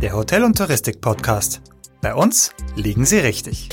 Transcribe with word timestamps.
der 0.00 0.14
Hotel- 0.14 0.44
und 0.44 0.58
Touristik-Podcast. 0.58 1.62
Bei 2.02 2.14
uns 2.14 2.52
liegen 2.76 3.06
Sie 3.06 3.18
richtig. 3.18 3.70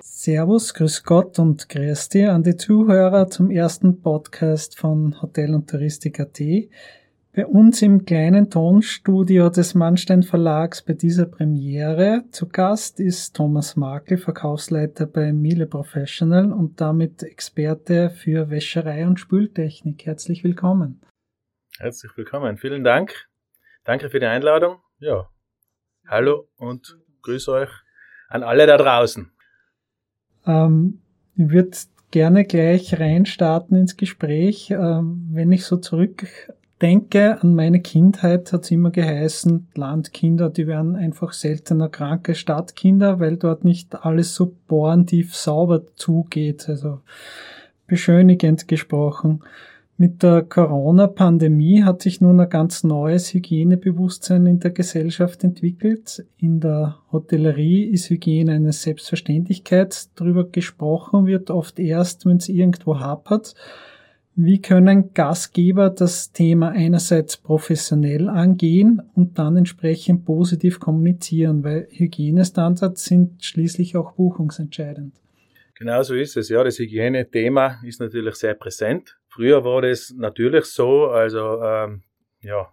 Servus, 0.00 0.74
Grüß 0.74 1.02
Gott 1.04 1.38
und 1.38 1.68
Grüß 1.70 2.10
dir 2.10 2.34
an 2.34 2.42
die 2.42 2.56
Zuhörer 2.56 3.30
zum 3.30 3.50
ersten 3.50 4.02
Podcast 4.02 4.78
von 4.78 5.20
Hotel- 5.22 5.54
und 5.54 5.68
Touristik.at. 5.68 6.38
Bei 7.34 7.46
uns 7.46 7.80
im 7.80 8.04
kleinen 8.04 8.50
Tonstudio 8.50 9.48
des 9.48 9.74
Mannstein 9.74 10.22
Verlags 10.22 10.82
bei 10.82 10.92
dieser 10.92 11.24
Premiere 11.24 12.24
zu 12.32 12.46
Gast 12.48 13.00
ist 13.00 13.34
Thomas 13.34 13.76
Makel, 13.76 14.18
Verkaufsleiter 14.18 15.06
bei 15.06 15.32
Miele 15.32 15.66
Professional 15.66 16.52
und 16.52 16.80
damit 16.82 17.22
Experte 17.22 18.10
für 18.10 18.50
Wäscherei 18.50 19.06
und 19.06 19.18
Spültechnik. 19.18 20.04
Herzlich 20.04 20.44
willkommen. 20.44 21.00
Herzlich 21.78 22.16
willkommen. 22.16 22.56
Vielen 22.56 22.84
Dank. 22.84 23.26
Danke 23.82 24.08
für 24.08 24.20
die 24.20 24.26
Einladung. 24.26 24.76
Ja. 24.98 25.28
Hallo 26.06 26.48
und 26.56 26.96
grüße 27.22 27.50
euch 27.50 27.70
an 28.28 28.44
alle 28.44 28.66
da 28.68 28.76
draußen. 28.76 29.32
Ähm, 30.46 31.00
ich 31.34 31.50
würde 31.50 31.76
gerne 32.12 32.44
gleich 32.44 33.00
reinstarten 33.00 33.76
ins 33.76 33.96
Gespräch. 33.96 34.70
Ähm, 34.70 35.28
wenn 35.32 35.50
ich 35.50 35.64
so 35.64 35.76
zurück 35.76 36.24
denke 36.80 37.42
an 37.42 37.56
meine 37.56 37.80
Kindheit, 37.80 38.52
hat 38.52 38.62
es 38.62 38.70
immer 38.70 38.90
geheißen, 38.90 39.68
Landkinder, 39.74 40.50
die 40.50 40.68
werden 40.68 40.94
einfach 40.94 41.32
seltener 41.32 41.88
kranke 41.88 42.36
Stadtkinder, 42.36 43.18
weil 43.18 43.36
dort 43.36 43.64
nicht 43.64 43.96
alles 43.96 44.36
so 44.36 44.54
bohrentief 44.68 45.34
sauber 45.34 45.84
zugeht. 45.96 46.68
Also 46.68 47.00
beschönigend 47.88 48.68
gesprochen. 48.68 49.42
Mit 49.96 50.24
der 50.24 50.42
Corona-Pandemie 50.42 51.84
hat 51.84 52.02
sich 52.02 52.20
nun 52.20 52.40
ein 52.40 52.48
ganz 52.48 52.82
neues 52.82 53.32
Hygienebewusstsein 53.32 54.44
in 54.44 54.58
der 54.58 54.72
Gesellschaft 54.72 55.44
entwickelt. 55.44 56.26
In 56.36 56.58
der 56.58 56.96
Hotellerie 57.12 57.84
ist 57.84 58.10
Hygiene 58.10 58.54
eine 58.54 58.72
Selbstverständlichkeit. 58.72 60.08
Darüber 60.16 60.48
gesprochen 60.48 61.26
wird 61.26 61.52
oft 61.52 61.78
erst, 61.78 62.26
wenn 62.26 62.38
es 62.38 62.48
irgendwo 62.48 62.98
hapert. 62.98 63.54
Wie 64.34 64.60
können 64.60 65.14
Gastgeber 65.14 65.90
das 65.90 66.32
Thema 66.32 66.70
einerseits 66.70 67.36
professionell 67.36 68.28
angehen 68.28 69.00
und 69.14 69.38
dann 69.38 69.56
entsprechend 69.56 70.24
positiv 70.24 70.80
kommunizieren, 70.80 71.62
weil 71.62 71.86
Hygienestandards 71.92 73.04
sind 73.04 73.44
schließlich 73.44 73.96
auch 73.96 74.14
buchungsentscheidend. 74.14 75.14
Genau 75.76 76.02
so 76.02 76.14
ist 76.14 76.36
es. 76.36 76.48
Ja, 76.48 76.62
das 76.62 76.78
Hygienethema 76.78 77.80
ist 77.84 78.00
natürlich 78.00 78.36
sehr 78.36 78.54
präsent. 78.54 79.18
Früher 79.26 79.64
war 79.64 79.82
das 79.82 80.14
natürlich 80.16 80.66
so, 80.66 81.08
also 81.08 81.60
ähm, 81.62 82.04
ja, 82.40 82.72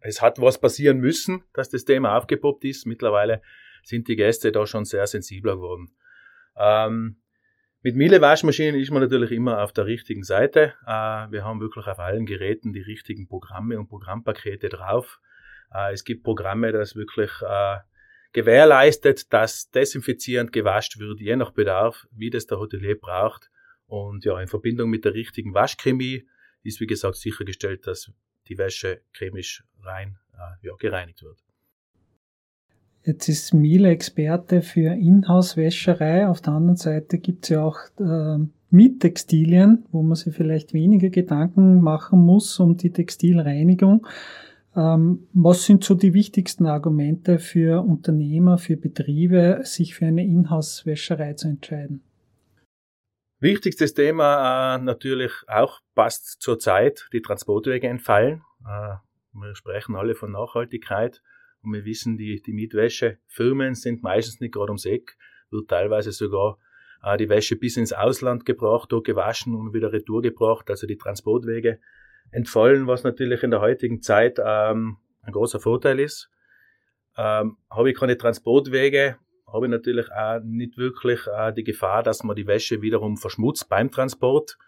es 0.00 0.20
hat 0.20 0.38
was 0.40 0.60
passieren 0.60 0.98
müssen, 0.98 1.44
dass 1.54 1.70
das 1.70 1.86
Thema 1.86 2.16
aufgepoppt 2.18 2.64
ist. 2.64 2.86
Mittlerweile 2.86 3.40
sind 3.82 4.08
die 4.08 4.16
Gäste 4.16 4.52
da 4.52 4.66
schon 4.66 4.84
sehr 4.84 5.06
sensibler 5.06 5.56
geworden. 5.56 5.96
Ähm, 6.56 7.16
mit 7.80 7.96
Miele 7.96 8.20
Waschmaschinen 8.20 8.80
ist 8.80 8.90
man 8.90 9.02
natürlich 9.02 9.30
immer 9.30 9.62
auf 9.62 9.72
der 9.72 9.86
richtigen 9.86 10.22
Seite. 10.22 10.74
Äh, 10.86 11.30
wir 11.30 11.44
haben 11.44 11.60
wirklich 11.60 11.86
auf 11.86 11.98
allen 11.98 12.26
Geräten 12.26 12.72
die 12.72 12.82
richtigen 12.82 13.26
Programme 13.28 13.78
und 13.78 13.88
Programmpakete 13.88 14.68
drauf. 14.68 15.20
Äh, 15.72 15.92
es 15.92 16.04
gibt 16.04 16.22
Programme, 16.22 16.72
das 16.72 16.96
wirklich 16.96 17.30
äh, 17.42 17.78
gewährleistet, 18.34 19.32
dass 19.32 19.70
desinfizierend 19.70 20.52
gewascht 20.52 20.98
wird, 20.98 21.20
je 21.20 21.36
nach 21.36 21.52
Bedarf, 21.52 22.06
wie 22.10 22.28
das 22.28 22.46
der 22.46 22.58
Hotelier 22.58 23.00
braucht. 23.00 23.50
Und 23.86 24.24
ja, 24.24 24.38
in 24.40 24.48
Verbindung 24.48 24.90
mit 24.90 25.06
der 25.06 25.14
richtigen 25.14 25.54
Waschchemie 25.54 26.26
ist, 26.62 26.80
wie 26.80 26.86
gesagt, 26.86 27.16
sichergestellt, 27.16 27.86
dass 27.86 28.10
die 28.48 28.58
Wäsche 28.58 29.00
chemisch 29.12 29.64
rein 29.82 30.18
ja, 30.62 30.74
gereinigt 30.78 31.22
wird. 31.22 31.38
Jetzt 33.04 33.28
ist 33.28 33.52
Miele 33.52 33.90
Experte 33.90 34.62
für 34.62 34.94
Inhouse-Wäscherei. 34.94 36.26
Auf 36.26 36.40
der 36.40 36.54
anderen 36.54 36.76
Seite 36.76 37.18
gibt 37.18 37.44
es 37.44 37.50
ja 37.50 37.62
auch 37.62 37.78
äh, 38.00 38.38
Miettextilien, 38.70 39.84
wo 39.92 40.02
man 40.02 40.16
sich 40.16 40.34
vielleicht 40.34 40.72
weniger 40.72 41.10
Gedanken 41.10 41.82
machen 41.82 42.20
muss 42.20 42.58
um 42.58 42.78
die 42.78 42.90
Textilreinigung. 42.90 44.06
Ähm, 44.76 45.28
was 45.32 45.64
sind 45.64 45.84
so 45.84 45.94
die 45.94 46.14
wichtigsten 46.14 46.66
Argumente 46.66 47.38
für 47.38 47.82
Unternehmer, 47.82 48.58
für 48.58 48.76
Betriebe, 48.76 49.60
sich 49.62 49.94
für 49.94 50.06
eine 50.06 50.24
Inhouse-Wäscherei 50.24 51.34
zu 51.34 51.48
entscheiden? 51.48 52.02
Wichtigstes 53.40 53.94
Thema 53.94 54.76
äh, 54.76 54.78
natürlich 54.78 55.32
auch 55.46 55.80
passt 55.94 56.40
zur 56.40 56.58
Zeit, 56.58 57.08
die 57.12 57.20
Transportwege 57.20 57.86
entfallen. 57.86 58.42
Äh, 58.66 58.96
wir 59.32 59.54
sprechen 59.54 59.96
alle 59.96 60.14
von 60.14 60.32
Nachhaltigkeit. 60.32 61.22
Und 61.62 61.72
wir 61.72 61.84
wissen, 61.84 62.16
die, 62.16 62.42
die 62.42 62.52
Mietwäschefirmen 62.52 63.74
sind 63.74 64.02
meistens 64.02 64.40
nicht 64.40 64.54
gerade 64.54 64.70
ums 64.70 64.84
Eck, 64.84 65.16
wird 65.50 65.68
teilweise 65.68 66.12
sogar 66.12 66.58
äh, 67.02 67.16
die 67.16 67.28
Wäsche 67.28 67.56
bis 67.56 67.76
ins 67.76 67.92
Ausland 67.92 68.44
gebracht, 68.44 68.90
dort 68.90 69.04
gewaschen 69.04 69.54
und 69.54 69.72
wieder 69.72 69.92
retour 69.92 70.22
gebracht. 70.22 70.68
Also 70.70 70.86
die 70.86 70.96
Transportwege 70.96 71.80
entfallen, 72.34 72.86
was 72.86 73.04
natürlich 73.04 73.42
in 73.42 73.50
der 73.50 73.60
heutigen 73.60 74.02
Zeit 74.02 74.38
ähm, 74.44 74.98
ein 75.22 75.32
großer 75.32 75.60
Vorteil 75.60 76.00
ist. 76.00 76.30
Ähm, 77.16 77.56
habe 77.70 77.90
ich 77.90 77.96
keine 77.96 78.18
Transportwege, 78.18 79.16
habe 79.46 79.66
ich 79.66 79.70
natürlich 79.70 80.10
auch 80.10 80.40
nicht 80.42 80.76
wirklich 80.76 81.26
äh, 81.26 81.52
die 81.52 81.64
Gefahr, 81.64 82.02
dass 82.02 82.24
man 82.24 82.36
die 82.36 82.46
Wäsche 82.46 82.82
wiederum 82.82 83.16
verschmutzt 83.16 83.68
beim 83.68 83.90
Transport. 83.90 84.58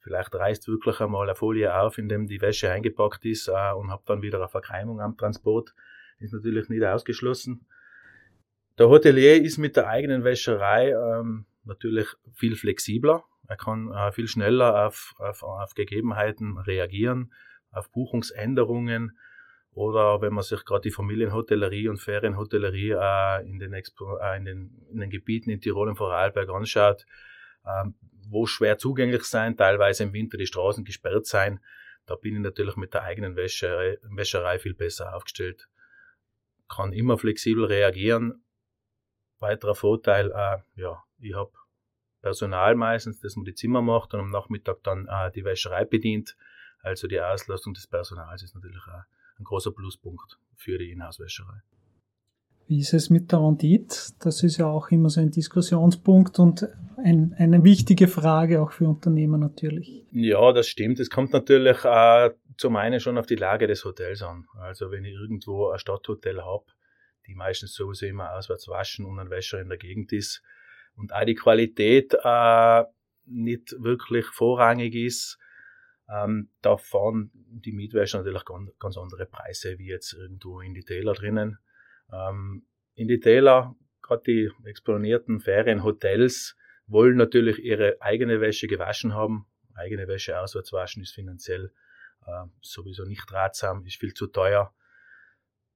Vielleicht 0.00 0.34
reißt 0.34 0.66
wirklich 0.66 1.00
einmal 1.00 1.28
eine 1.28 1.36
Folie 1.36 1.74
auf, 1.78 1.96
in 1.96 2.08
dem 2.08 2.26
die 2.26 2.40
Wäsche 2.40 2.70
eingepackt 2.70 3.24
ist 3.24 3.48
äh, 3.48 3.72
und 3.72 3.90
habe 3.90 4.02
dann 4.06 4.22
wieder 4.22 4.38
eine 4.38 4.48
Verkeimung 4.48 5.00
am 5.00 5.16
Transport 5.16 5.74
ist 6.22 6.32
natürlich 6.32 6.68
nicht 6.68 6.84
ausgeschlossen. 6.84 7.66
Der 8.78 8.88
Hotelier 8.88 9.42
ist 9.42 9.58
mit 9.58 9.76
der 9.76 9.88
eigenen 9.88 10.24
Wäscherei 10.24 10.90
ähm, 10.90 11.44
natürlich 11.64 12.06
viel 12.32 12.56
flexibler. 12.56 13.24
Er 13.48 13.56
kann 13.56 13.92
äh, 13.92 14.12
viel 14.12 14.28
schneller 14.28 14.86
auf, 14.86 15.14
auf, 15.18 15.42
auf 15.42 15.74
Gegebenheiten 15.74 16.58
reagieren, 16.58 17.32
auf 17.70 17.90
Buchungsänderungen 17.90 19.18
oder 19.72 20.20
wenn 20.20 20.34
man 20.34 20.44
sich 20.44 20.64
gerade 20.64 20.82
die 20.82 20.90
Familienhotellerie 20.90 21.88
und 21.88 21.98
Ferienhotellerie 21.98 22.90
äh, 22.90 23.48
in, 23.48 23.58
den 23.58 23.72
Expo, 23.72 24.18
äh, 24.18 24.36
in, 24.36 24.44
den, 24.44 24.86
in 24.90 25.00
den 25.00 25.10
Gebieten 25.10 25.50
in 25.50 25.60
Tirol 25.60 25.88
und 25.88 25.96
Vorarlberg 25.96 26.50
anschaut, 26.50 27.04
äh, 27.64 27.84
wo 28.28 28.46
schwer 28.46 28.78
zugänglich 28.78 29.24
sein, 29.24 29.56
teilweise 29.56 30.04
im 30.04 30.12
Winter 30.12 30.36
die 30.38 30.46
Straßen 30.46 30.84
gesperrt 30.84 31.26
sein, 31.26 31.60
da 32.06 32.16
bin 32.16 32.34
ich 32.34 32.40
natürlich 32.40 32.76
mit 32.76 32.94
der 32.94 33.02
eigenen 33.02 33.36
Wäscherei, 33.36 33.98
Wäscherei 34.02 34.58
viel 34.58 34.74
besser 34.74 35.14
aufgestellt 35.14 35.68
kann 36.72 36.92
immer 36.92 37.18
flexibel 37.18 37.64
reagieren. 37.64 38.44
Weiterer 39.38 39.74
Vorteil, 39.74 40.30
äh, 40.30 40.80
ja, 40.80 41.02
ich 41.18 41.34
habe 41.34 41.52
Personal 42.22 42.76
meistens, 42.76 43.20
das 43.20 43.36
mir 43.36 43.44
die 43.44 43.54
Zimmer 43.54 43.82
macht 43.82 44.14
und 44.14 44.20
am 44.20 44.30
Nachmittag 44.30 44.82
dann 44.84 45.06
äh, 45.08 45.30
die 45.32 45.44
Wäscherei 45.44 45.84
bedient. 45.84 46.36
Also 46.80 47.08
die 47.08 47.20
Auslastung 47.20 47.74
des 47.74 47.86
Personals 47.86 48.42
ist 48.42 48.54
natürlich 48.54 48.82
auch 48.88 49.02
ein 49.38 49.44
großer 49.44 49.72
Pluspunkt 49.72 50.38
für 50.56 50.78
die 50.78 50.90
Inhouse-Wäscherei. 50.90 51.62
Wie 52.68 52.78
ist 52.78 52.94
es 52.94 53.10
mit 53.10 53.32
der 53.32 53.40
Rendite? 53.40 53.96
Das 54.20 54.42
ist 54.42 54.56
ja 54.56 54.66
auch 54.66 54.90
immer 54.90 55.10
so 55.10 55.20
ein 55.20 55.30
Diskussionspunkt 55.30 56.38
und 56.38 56.68
ein, 56.96 57.34
eine 57.36 57.64
wichtige 57.64 58.06
Frage 58.08 58.62
auch 58.62 58.70
für 58.70 58.88
Unternehmer 58.88 59.36
natürlich. 59.36 60.06
Ja, 60.12 60.52
das 60.52 60.68
stimmt. 60.68 61.00
Es 61.00 61.10
kommt 61.10 61.32
natürlich 61.32 61.84
äh, 61.84 62.30
zum 62.56 62.76
einen 62.76 63.00
schon 63.00 63.18
auf 63.18 63.26
die 63.26 63.34
Lage 63.34 63.66
des 63.66 63.84
Hotels 63.84 64.22
an. 64.22 64.46
Also 64.60 64.90
wenn 64.90 65.04
ich 65.04 65.14
irgendwo 65.14 65.70
ein 65.70 65.78
Stadthotel 65.78 66.42
habe, 66.42 66.66
die 67.26 67.34
meistens 67.34 67.74
sowieso 67.74 68.06
immer 68.06 68.32
auswärts 68.32 68.68
waschen 68.68 69.04
und 69.04 69.18
ein 69.18 69.30
Wäscher 69.30 69.60
in 69.60 69.68
der 69.68 69.78
Gegend 69.78 70.12
ist 70.12 70.42
und 70.96 71.12
auch 71.12 71.24
die 71.24 71.34
Qualität 71.34 72.14
äh, 72.22 72.84
nicht 73.24 73.74
wirklich 73.78 74.26
vorrangig 74.26 74.94
ist, 74.94 75.38
ähm, 76.08 76.50
da 76.60 76.76
fahren 76.76 77.30
die 77.34 77.72
Mietwäscher 77.72 78.18
natürlich 78.18 78.44
ganz, 78.44 78.70
ganz 78.78 78.98
andere 78.98 79.26
Preise 79.26 79.78
wie 79.78 79.88
jetzt 79.88 80.12
irgendwo 80.12 80.60
in 80.60 80.74
die 80.74 80.84
Täler 80.84 81.14
drinnen. 81.14 81.58
Ähm, 82.12 82.66
in 82.94 83.08
die 83.08 83.20
Täler, 83.20 83.74
gerade 84.02 84.22
die 84.26 84.50
exponierten 84.64 85.40
Ferienhotels, 85.40 86.56
wollen 86.86 87.16
natürlich 87.16 87.58
ihre 87.58 87.96
eigene 88.00 88.40
Wäsche 88.40 88.66
gewaschen 88.66 89.14
haben. 89.14 89.46
Eigene 89.74 90.06
Wäsche 90.08 90.38
auswärts 90.38 90.72
waschen 90.72 91.02
ist 91.02 91.14
finanziell 91.14 91.72
äh, 92.26 92.44
sowieso 92.60 93.04
nicht 93.04 93.32
ratsam, 93.32 93.84
ist 93.86 93.96
viel 93.96 94.12
zu 94.12 94.26
teuer. 94.26 94.74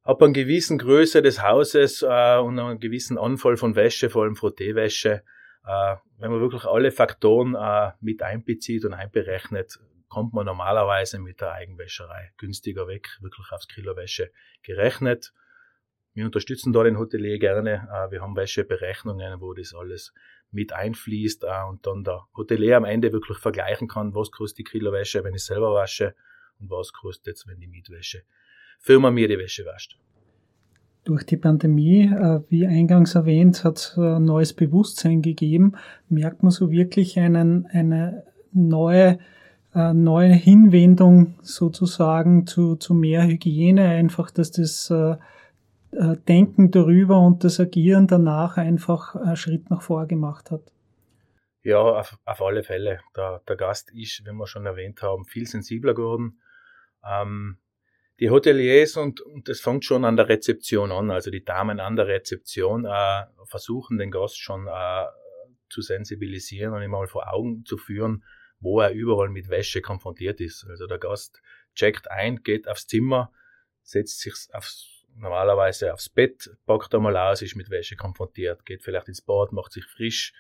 Ab 0.06 0.22
einer 0.22 0.32
gewissen 0.32 0.78
Größe 0.78 1.20
des 1.20 1.42
Hauses 1.42 2.02
äh, 2.02 2.38
und 2.38 2.56
einer 2.60 2.76
gewissen 2.76 3.18
Anfall 3.18 3.56
von 3.56 3.74
Wäsche, 3.74 4.08
vor 4.08 4.22
allem 4.22 4.36
Frotteewäsche, 4.36 5.24
äh, 5.66 5.96
wenn 6.18 6.30
man 6.30 6.38
wirklich 6.38 6.64
alle 6.64 6.92
Faktoren 6.92 7.56
äh, 7.56 7.90
mit 8.00 8.22
einbezieht 8.22 8.84
und 8.84 8.94
einberechnet, 8.94 9.80
kommt 10.08 10.32
man 10.32 10.46
normalerweise 10.46 11.18
mit 11.18 11.40
der 11.40 11.54
Eigenwäscherei 11.54 12.30
günstiger 12.36 12.86
weg, 12.86 13.18
wirklich 13.20 13.50
aufs 13.50 13.66
Kilo 13.66 13.96
Wäsche 13.96 14.30
gerechnet. 14.62 15.32
Wir 16.14 16.24
unterstützen 16.24 16.72
da 16.72 16.84
den 16.84 16.98
Hotelier 16.98 17.40
gerne. 17.40 17.88
Äh, 17.92 18.12
wir 18.12 18.22
haben 18.22 18.36
Wäscheberechnungen, 18.36 19.40
wo 19.40 19.54
das 19.54 19.74
alles 19.74 20.14
mit 20.52 20.72
einfließt 20.72 21.42
äh, 21.42 21.64
und 21.68 21.84
dann 21.84 22.04
der 22.04 22.28
Hotelier 22.36 22.76
am 22.76 22.84
Ende 22.84 23.12
wirklich 23.12 23.38
vergleichen 23.38 23.88
kann, 23.88 24.14
was 24.14 24.30
kostet 24.30 24.58
die 24.58 24.70
Kilo 24.70 24.92
Wäsche, 24.92 25.24
wenn 25.24 25.34
ich 25.34 25.44
selber 25.44 25.74
wasche 25.74 26.14
und 26.60 26.70
was 26.70 26.92
kostet 26.92 27.38
es, 27.38 27.48
wenn 27.48 27.58
die 27.58 27.66
Mietwäsche 27.66 28.22
Firma 28.78 29.10
mir 29.10 29.28
die 29.28 29.38
Wäsche 29.38 29.64
wascht. 29.66 29.98
Durch 31.04 31.24
die 31.24 31.36
Pandemie, 31.36 32.02
äh, 32.02 32.40
wie 32.48 32.66
eingangs 32.66 33.14
erwähnt, 33.14 33.62
hat 33.64 33.78
es 33.78 33.96
ein 33.96 34.24
neues 34.24 34.52
Bewusstsein 34.52 35.22
gegeben. 35.22 35.74
Merkt 36.08 36.42
man 36.42 36.50
so 36.50 36.70
wirklich 36.70 37.18
einen, 37.18 37.66
eine 37.66 38.24
neue, 38.52 39.18
äh, 39.74 39.92
neue 39.92 40.32
Hinwendung 40.32 41.34
sozusagen 41.42 42.46
zu, 42.46 42.76
zu 42.76 42.94
mehr 42.94 43.24
Hygiene, 43.24 43.88
einfach, 43.88 44.30
dass 44.30 44.50
das 44.50 44.90
äh, 44.90 45.16
Denken 46.28 46.70
darüber 46.72 47.20
und 47.20 47.44
das 47.44 47.60
Agieren 47.60 48.06
danach 48.06 48.56
einfach 48.56 49.14
einen 49.14 49.36
Schritt 49.36 49.70
nach 49.70 49.82
vor 49.82 50.06
gemacht 50.06 50.50
hat. 50.50 50.72
Ja, 51.62 51.78
auf, 51.78 52.18
auf 52.24 52.42
alle 52.42 52.62
Fälle. 52.62 53.00
Der, 53.16 53.40
der 53.48 53.56
Gast 53.56 53.90
ist, 53.92 54.22
wie 54.24 54.32
wir 54.32 54.46
schon 54.46 54.66
erwähnt 54.66 55.02
haben, 55.02 55.24
viel 55.24 55.46
sensibler 55.46 55.94
geworden. 55.94 56.40
Ähm, 57.04 57.58
die 58.20 58.30
Hoteliers 58.30 58.96
und, 58.96 59.20
und 59.20 59.48
das 59.48 59.60
fängt 59.60 59.84
schon 59.84 60.04
an 60.04 60.16
der 60.16 60.28
Rezeption 60.28 60.90
an, 60.90 61.10
also 61.10 61.30
die 61.30 61.44
Damen 61.44 61.80
an 61.80 61.96
der 61.96 62.06
Rezeption 62.06 62.86
äh, 62.86 63.24
versuchen 63.44 63.98
den 63.98 64.10
Gast 64.10 64.38
schon 64.38 64.66
äh, 64.66 65.04
zu 65.68 65.82
sensibilisieren 65.82 66.72
und 66.72 66.82
ihm 66.82 66.90
mal 66.90 67.06
vor 67.06 67.32
Augen 67.32 67.64
zu 67.64 67.76
führen, 67.76 68.24
wo 68.58 68.80
er 68.80 68.92
überall 68.92 69.28
mit 69.28 69.50
Wäsche 69.50 69.82
konfrontiert 69.82 70.40
ist. 70.40 70.66
Also 70.68 70.86
der 70.86 70.98
Gast 70.98 71.42
checkt 71.74 72.10
ein, 72.10 72.42
geht 72.42 72.68
aufs 72.68 72.86
Zimmer, 72.86 73.32
setzt 73.82 74.20
sich 74.20 74.34
aufs, 74.52 75.04
normalerweise 75.14 75.92
aufs 75.92 76.08
Bett, 76.08 76.50
packt 76.64 76.94
einmal 76.94 77.16
aus, 77.16 77.42
ist 77.42 77.56
mit 77.56 77.68
Wäsche 77.68 77.96
konfrontiert, 77.96 78.64
geht 78.64 78.82
vielleicht 78.82 79.08
ins 79.08 79.20
Bad, 79.20 79.52
macht 79.52 79.72
sich 79.72 79.84
frisch, 79.84 80.32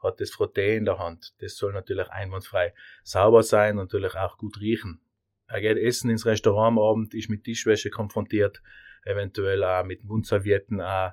hat 0.00 0.20
das 0.20 0.30
Frotté 0.30 0.76
in 0.76 0.84
der 0.84 0.98
Hand. 0.98 1.34
Das 1.40 1.56
soll 1.56 1.72
natürlich 1.72 2.08
einwandfrei 2.08 2.72
sauber 3.02 3.42
sein 3.42 3.78
und 3.78 3.86
natürlich 3.86 4.14
auch 4.14 4.38
gut 4.38 4.60
riechen. 4.60 5.00
Er 5.48 5.60
geht 5.60 5.78
essen 5.78 6.10
ins 6.10 6.26
Restaurant 6.26 6.76
am 6.76 6.78
Abend, 6.78 7.14
ist 7.14 7.30
mit 7.30 7.44
Tischwäsche 7.44 7.90
konfrontiert, 7.90 8.62
eventuell 9.04 9.62
auch 9.62 9.84
mit 9.84 10.04
Mundservietten, 10.04 10.80
auch, 10.80 11.12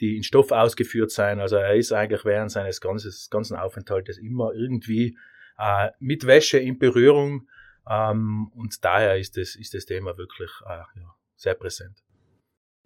die 0.00 0.16
in 0.16 0.22
Stoff 0.22 0.52
ausgeführt 0.52 1.10
sein. 1.10 1.40
Also 1.40 1.56
er 1.56 1.74
ist 1.74 1.92
eigentlich 1.92 2.24
während 2.24 2.50
seines 2.50 2.80
ganzes, 2.80 3.30
ganzen 3.30 3.56
Aufenthaltes 3.56 4.18
immer 4.18 4.52
irgendwie 4.52 5.16
äh, 5.58 5.90
mit 5.98 6.26
Wäsche 6.26 6.58
in 6.58 6.78
Berührung. 6.78 7.48
Ähm, 7.88 8.50
und 8.54 8.84
daher 8.84 9.18
ist 9.18 9.36
das, 9.36 9.56
ist 9.56 9.74
das 9.74 9.86
Thema 9.86 10.16
wirklich 10.16 10.50
äh, 10.66 11.00
ja, 11.00 11.14
sehr 11.36 11.54
präsent. 11.54 12.02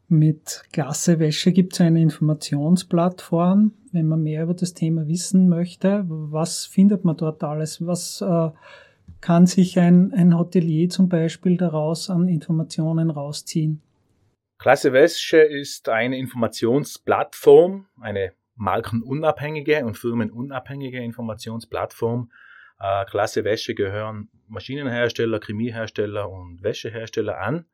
Mit 0.08 0.64
Klasse 0.72 1.18
Wäsche 1.18 1.52
gibt 1.52 1.72
es 1.72 1.80
eine 1.80 2.02
Informationsplattform, 2.02 3.72
wenn 3.92 4.06
man 4.06 4.22
mehr 4.22 4.42
über 4.42 4.54
das 4.54 4.74
Thema 4.74 5.08
wissen 5.08 5.48
möchte. 5.48 6.04
Was 6.06 6.66
findet 6.66 7.04
man 7.04 7.16
dort 7.16 7.42
alles? 7.42 7.86
Was 7.86 8.20
äh, 8.20 8.50
kann 9.22 9.46
sich 9.46 9.78
ein, 9.78 10.12
ein 10.12 10.36
Hotelier 10.36 10.90
zum 10.90 11.08
Beispiel 11.08 11.56
daraus 11.56 12.10
an 12.10 12.28
Informationen 12.28 13.10
rausziehen? 13.10 13.80
Klasse 14.58 14.92
Wäsche 14.92 15.38
ist 15.38 15.88
eine 15.88 16.18
Informationsplattform, 16.18 17.86
eine 18.00 18.34
markenunabhängige 18.56 19.84
und 19.84 19.96
firmenunabhängige 19.96 21.02
Informationsplattform. 21.02 22.30
Äh, 22.78 23.04
Klasse 23.06 23.44
Wäsche 23.44 23.74
gehören 23.74 24.28
Maschinenhersteller, 24.48 25.40
Chemiehersteller 25.40 26.28
und 26.28 26.62
Wäschehersteller 26.62 27.38
an. 27.38 27.64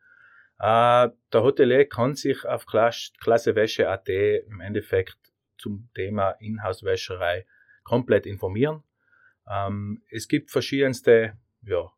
Äh, 0.59 1.11
der 1.33 1.43
Hotelier 1.43 1.89
kann 1.89 2.15
sich 2.15 2.45
auf 2.47 2.67
Klasse 2.67 3.55
Wäsche 3.55 3.89
AT 3.89 4.09
im 4.09 4.61
Endeffekt 4.61 5.19
zum 5.57 5.89
Thema 5.95 6.31
Inhouse-Wäscherei 6.41 7.47
komplett 7.85 8.27
informieren. 8.27 8.83
Ähm, 9.51 10.03
es 10.11 10.29
gibt 10.29 10.51
verschiedenste 10.51 11.39
ja, 11.63 11.91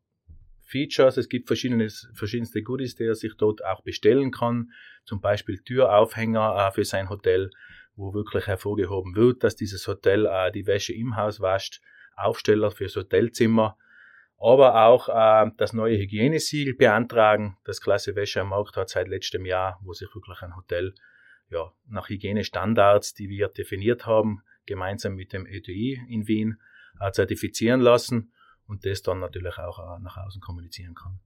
Features, 0.70 1.16
es 1.16 1.28
gibt 1.28 1.48
verschiedenste 1.48 2.62
Goodies, 2.62 2.94
die 2.94 3.04
er 3.04 3.16
sich 3.16 3.36
dort 3.36 3.64
auch 3.64 3.82
bestellen 3.82 4.30
kann. 4.30 4.70
Zum 5.04 5.20
Beispiel 5.20 5.58
Türaufhänger 5.58 6.68
äh, 6.68 6.72
für 6.72 6.84
sein 6.84 7.08
Hotel, 7.08 7.50
wo 7.96 8.14
wirklich 8.14 8.46
hervorgehoben 8.46 9.16
wird, 9.16 9.42
dass 9.42 9.56
dieses 9.56 9.86
Hotel 9.88 10.26
äh, 10.26 10.52
die 10.52 10.66
Wäsche 10.66 10.92
im 10.92 11.16
Haus 11.16 11.40
wascht. 11.40 11.80
Aufsteller 12.16 12.70
fürs 12.70 12.96
Hotelzimmer. 12.96 13.76
Aber 14.38 14.86
auch 14.86 15.08
äh, 15.08 15.50
das 15.56 15.72
neue 15.72 15.98
Hygienesiegel 15.98 16.74
beantragen. 16.74 17.56
Das 17.64 17.80
Klasse 17.80 18.14
Wäsche 18.14 18.40
am 18.40 18.50
Markt 18.50 18.76
hat 18.76 18.90
seit 18.90 19.08
letztem 19.08 19.44
Jahr, 19.44 19.80
wo 19.82 19.92
sich 19.92 20.14
wirklich 20.14 20.40
ein 20.42 20.54
Hotel 20.54 20.94
ja, 21.50 21.72
nach 21.88 22.08
Hygienestandards, 22.08 23.14
die 23.14 23.28
wir 23.28 23.48
definiert 23.48 24.06
haben, 24.06 24.42
gemeinsam 24.66 25.14
mit 25.14 25.32
dem 25.32 25.46
ETI 25.46 26.00
in 26.08 26.28
Wien, 26.28 26.60
äh, 27.00 27.10
zertifizieren 27.12 27.80
lassen 27.80 28.32
und 28.66 28.86
das 28.86 29.02
dann 29.02 29.20
natürlich 29.20 29.58
auch 29.58 29.78
äh, 29.78 30.02
nach 30.02 30.16
außen 30.16 30.40
kommunizieren 30.40 30.94
kann. 30.94 31.18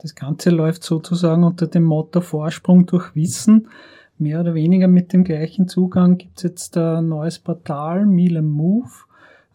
Das 0.00 0.14
Ganze 0.14 0.50
läuft 0.50 0.84
sozusagen 0.84 1.44
unter 1.44 1.66
dem 1.66 1.84
Motto 1.84 2.20
Vorsprung 2.20 2.86
durch 2.86 3.14
Wissen. 3.14 3.68
Mehr 4.16 4.40
oder 4.40 4.54
weniger 4.54 4.88
mit 4.88 5.12
dem 5.12 5.24
gleichen 5.24 5.68
Zugang 5.68 6.18
gibt 6.18 6.38
es 6.38 6.42
jetzt 6.44 6.76
ein 6.76 7.08
neues 7.08 7.38
Portal, 7.38 8.06
Miele 8.06 8.42
Move. 8.42 8.90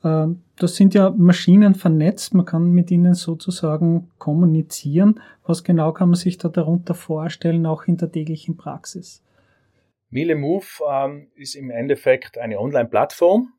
Ähm, 0.03 0.43
das 0.57 0.75
sind 0.75 0.93
ja 0.93 1.09
Maschinen 1.11 1.75
vernetzt, 1.75 2.33
man 2.33 2.45
kann 2.45 2.71
mit 2.71 2.91
ihnen 2.91 3.13
sozusagen 3.13 4.11
kommunizieren. 4.17 5.19
Was 5.45 5.63
genau 5.63 5.93
kann 5.93 6.09
man 6.09 6.15
sich 6.15 6.37
da 6.37 6.49
darunter 6.49 6.93
vorstellen, 6.93 7.65
auch 7.65 7.85
in 7.85 7.97
der 7.97 8.11
täglichen 8.11 8.57
Praxis? 8.57 9.23
Miele 10.09 10.35
Move 10.35 10.65
ähm, 10.89 11.27
ist 11.35 11.55
im 11.55 11.71
Endeffekt 11.71 12.37
eine 12.37 12.59
Online-Plattform, 12.59 13.53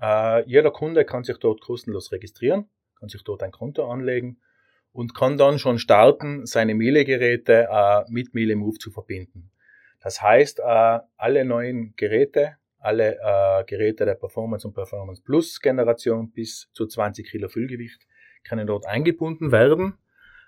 äh, 0.00 0.44
jeder 0.48 0.70
Kunde 0.70 1.04
kann 1.04 1.24
sich 1.24 1.38
dort 1.38 1.60
kostenlos 1.60 2.12
registrieren, 2.12 2.68
kann 2.98 3.08
sich 3.08 3.22
dort 3.22 3.42
ein 3.42 3.52
Konto 3.52 3.90
anlegen 3.90 4.38
und 4.92 5.14
kann 5.14 5.36
dann 5.38 5.58
schon 5.58 5.78
starten, 5.78 6.46
seine 6.46 6.74
Miele-Geräte 6.74 7.68
äh, 7.70 8.04
mit 8.08 8.34
Miele 8.34 8.56
Move 8.56 8.78
zu 8.78 8.90
verbinden. 8.90 9.50
Das 10.00 10.20
heißt, 10.20 10.60
äh, 10.60 11.00
alle 11.16 11.44
neuen 11.44 11.94
Geräte, 11.96 12.56
alle 12.78 13.18
äh, 13.20 13.64
Geräte 13.64 14.04
der 14.04 14.14
Performance 14.14 14.66
und 14.66 14.74
Performance 14.74 15.22
Plus 15.22 15.60
Generation 15.60 16.30
bis 16.30 16.68
zu 16.72 16.86
20 16.86 17.30
Kilo 17.30 17.48
Füllgewicht 17.48 18.06
können 18.46 18.66
dort 18.66 18.86
eingebunden 18.86 19.50
werden. 19.50 19.96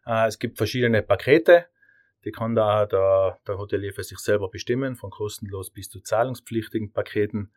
Äh, 0.07 0.27
es 0.27 0.39
gibt 0.39 0.59
verschiedene 0.59 1.03
Pakete, 1.03 1.67
die 2.27 2.33
kann 2.33 2.55
da 2.55 2.87
der, 2.87 3.39
der 3.47 3.57
Hotelier 3.57 3.95
für 3.95 4.05
sich 4.05 4.19
selber 4.19 4.51
bestimmen, 4.51 4.97
von 4.97 5.11
kostenlos 5.11 5.71
bis 5.71 5.89
zu 5.89 6.01
zahlungspflichtigen 6.01 6.93
Paketen. 6.93 7.53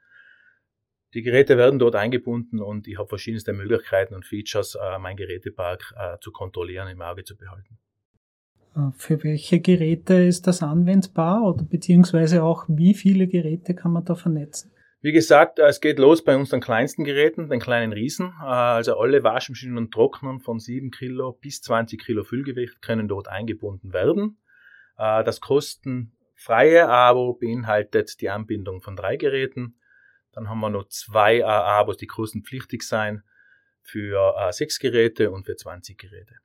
Die 1.13 1.23
Geräte 1.23 1.57
werden 1.57 1.79
dort 1.79 1.95
eingebunden 1.95 2.59
und 2.61 2.87
ich 2.87 2.97
habe 2.97 3.07
verschiedenste 3.07 3.53
Möglichkeiten 3.53 4.13
und 4.13 4.25
Features, 4.25 4.75
äh, 4.75 4.99
mein 4.99 5.17
Gerätepark 5.17 5.93
äh, 5.97 6.17
zu 6.19 6.31
kontrollieren, 6.31 6.87
im 6.87 7.01
Auge 7.01 7.23
zu 7.23 7.35
behalten. 7.35 7.79
Äh, 8.75 8.91
für 8.95 9.23
welche 9.23 9.59
Geräte 9.59 10.13
ist 10.15 10.47
das 10.47 10.61
anwendbar 10.61 11.43
oder 11.43 11.63
beziehungsweise 11.63 12.43
auch 12.43 12.65
wie 12.67 12.93
viele 12.93 13.27
Geräte 13.27 13.73
kann 13.73 13.91
man 13.91 14.05
da 14.05 14.15
vernetzen? 14.15 14.71
Wie 15.01 15.11
gesagt, 15.11 15.59
äh, 15.59 15.63
es 15.63 15.81
geht 15.81 15.97
los 15.97 16.23
bei 16.23 16.35
unseren 16.35 16.61
kleinsten 16.61 17.03
Geräten, 17.03 17.49
den 17.49 17.59
kleinen 17.59 17.93
Riesen. 17.93 18.33
Äh, 18.41 18.45
also 18.45 18.97
alle 18.99 19.23
Waschmaschinen 19.23 19.77
und 19.77 19.91
Trocknern 19.91 20.39
von 20.39 20.59
7 20.59 20.91
Kilo 20.91 21.33
bis 21.33 21.61
20 21.61 22.03
Kilo 22.03 22.23
Füllgewicht 22.23 22.81
können 22.81 23.07
dort 23.07 23.27
eingebunden 23.27 23.93
werden. 23.93 24.37
Das 24.97 25.39
kostenfreie 25.39 26.89
Abo 26.89 27.35
beinhaltet 27.35 28.19
die 28.19 28.29
Anbindung 28.29 28.81
von 28.81 28.97
drei 28.97 29.15
Geräten 29.15 29.78
dann 30.39 30.49
haben 30.49 30.61
wir 30.61 30.69
noch 30.69 30.87
zwei 30.87 31.45
AA, 31.45 31.83
die 31.95 32.07
kostenpflichtig 32.07 32.83
sein 32.83 33.23
für 33.81 34.35
äh, 34.37 34.53
sechs 34.53 34.79
Geräte 34.79 35.31
und 35.31 35.45
für 35.45 35.57
20 35.57 35.97
Geräte. 35.97 36.35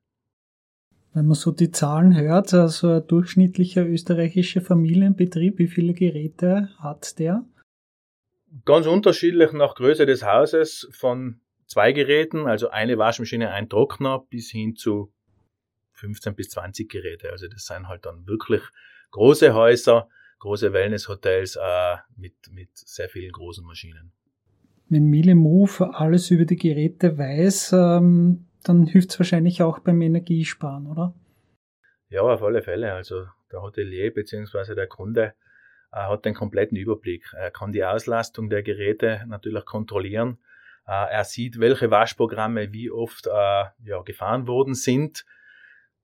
Wenn 1.12 1.26
man 1.26 1.36
so 1.36 1.52
die 1.52 1.70
Zahlen 1.70 2.16
hört, 2.16 2.52
also 2.54 2.88
ein 2.88 3.06
durchschnittlicher 3.06 3.86
österreichischer 3.86 4.62
Familienbetrieb, 4.62 5.60
wie 5.60 5.68
viele 5.68 5.94
Geräte 5.94 6.70
hat 6.78 7.20
der? 7.20 7.44
Ganz 8.64 8.88
unterschiedlich 8.88 9.52
nach 9.52 9.76
Größe 9.76 10.06
des 10.06 10.24
Hauses 10.24 10.88
von 10.90 11.40
zwei 11.68 11.92
Geräten, 11.92 12.48
also 12.48 12.70
eine 12.70 12.98
Waschmaschine, 12.98 13.52
ein 13.52 13.68
Trockner, 13.68 14.24
bis 14.28 14.50
hin 14.50 14.74
zu 14.74 15.12
15 15.92 16.34
bis 16.34 16.48
20 16.48 16.90
Geräte. 16.90 17.30
Also 17.30 17.46
das 17.46 17.66
sind 17.66 17.86
halt 17.86 18.06
dann 18.06 18.26
wirklich 18.26 18.62
große 19.12 19.54
Häuser, 19.54 20.08
große 20.44 20.74
Wellnesshotels 20.74 21.56
äh, 21.56 21.96
mit, 22.16 22.34
mit 22.52 22.68
sehr 22.74 23.08
vielen 23.08 23.32
großen 23.32 23.64
Maschinen. 23.64 24.12
Wenn 24.90 25.06
Miele 25.06 25.34
Move 25.34 25.94
alles 25.94 26.30
über 26.30 26.44
die 26.44 26.56
Geräte 26.56 27.16
weiß, 27.16 27.72
ähm, 27.72 28.46
dann 28.62 28.86
hilft 28.86 29.10
es 29.10 29.18
wahrscheinlich 29.18 29.62
auch 29.62 29.78
beim 29.78 30.02
Energiesparen, 30.02 30.86
oder? 30.86 31.14
Ja, 32.10 32.20
auf 32.20 32.42
alle 32.42 32.60
Fälle. 32.60 32.92
Also 32.92 33.26
der 33.50 33.62
Hotelier 33.62 34.12
bzw. 34.12 34.74
der 34.74 34.86
Kunde 34.86 35.32
äh, 35.92 35.96
hat 35.96 36.26
den 36.26 36.34
kompletten 36.34 36.76
Überblick. 36.76 37.24
Er 37.34 37.50
kann 37.50 37.72
die 37.72 37.82
Auslastung 37.82 38.50
der 38.50 38.62
Geräte 38.62 39.24
natürlich 39.26 39.64
kontrollieren. 39.64 40.36
Äh, 40.86 41.10
er 41.10 41.24
sieht, 41.24 41.58
welche 41.58 41.90
Waschprogramme 41.90 42.70
wie 42.70 42.90
oft 42.90 43.26
äh, 43.26 43.30
ja, 43.30 44.02
gefahren 44.04 44.46
worden 44.46 44.74
sind. 44.74 45.24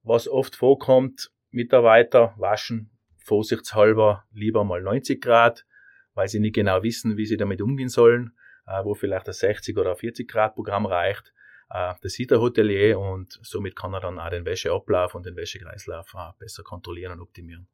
Was 0.03 0.29
oft 0.29 0.57
vorkommt, 0.57 1.31
Mitarbeiter 1.51 2.33
waschen 2.39 2.91
vorsichtshalber 3.25 4.25
lieber 4.33 4.65
mal 4.65 4.83
90 4.83 5.21
Grad, 5.21 5.67
weil 6.15 6.29
sie 6.29 6.41
nicht 6.41 6.55
genau 6.55 6.83
wissen, 6.83 7.17
wie 7.17 7.27
sie 7.27 7.37
damit 7.37 7.63
umgehen 7.63 7.89
sollen, 7.89 8.33
äh, 8.67 8.85
wo 8.85 8.95
vielleicht 8.95 9.29
ein 9.29 9.35
60 9.35 9.77
oder 9.79 9.97
40 9.97 10.29
Grad 10.29 10.55
Programm 10.55 10.87
reicht. 10.87 11.33
äh, 11.71 11.95
das 12.01 12.13
sieht 12.13 12.31
der 12.31 12.41
Hotelier 12.41 12.99
und 12.99 13.39
somit 13.43 13.77
kann 13.77 13.95
er 13.95 14.01
dann 14.01 14.19
auch 14.19 14.31
den 14.31 14.45
Wäscheablauf 14.45 15.15
und 15.15 15.27
den 15.27 15.37
Wäschekreislauf 15.37 16.15
besser 16.39 16.63
kontrollieren 16.63 17.13
und 17.13 17.21
optimieren. 17.21 17.69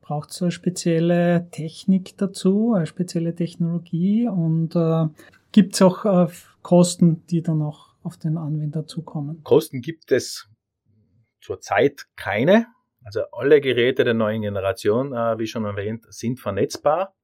Braucht 0.00 0.30
es 0.30 0.40
eine 0.40 0.50
spezielle 0.50 1.50
Technik 1.50 2.16
dazu, 2.16 2.72
eine 2.74 2.86
spezielle 2.86 3.34
Technologie 3.34 4.26
und 4.26 4.74
äh, 4.74 5.06
gibt 5.52 5.74
es 5.74 5.82
auch 5.82 6.04
äh, 6.04 6.32
Kosten, 6.62 7.26
die 7.26 7.42
dann 7.42 7.60
auch 7.60 7.94
auf 8.02 8.16
den 8.16 8.38
Anwender 8.38 8.86
zukommen? 8.86 9.42
Kosten 9.44 9.82
gibt 9.82 10.10
es 10.12 10.48
zurzeit 11.40 12.06
keine. 12.16 12.66
Also 13.08 13.22
alle 13.32 13.62
Geräte 13.62 14.04
der 14.04 14.12
neuen 14.12 14.42
Generation, 14.42 15.14
äh, 15.14 15.38
wie 15.38 15.46
schon 15.46 15.64
erwähnt, 15.64 16.04
sind 16.10 16.38
vernetzbar. 16.38 17.16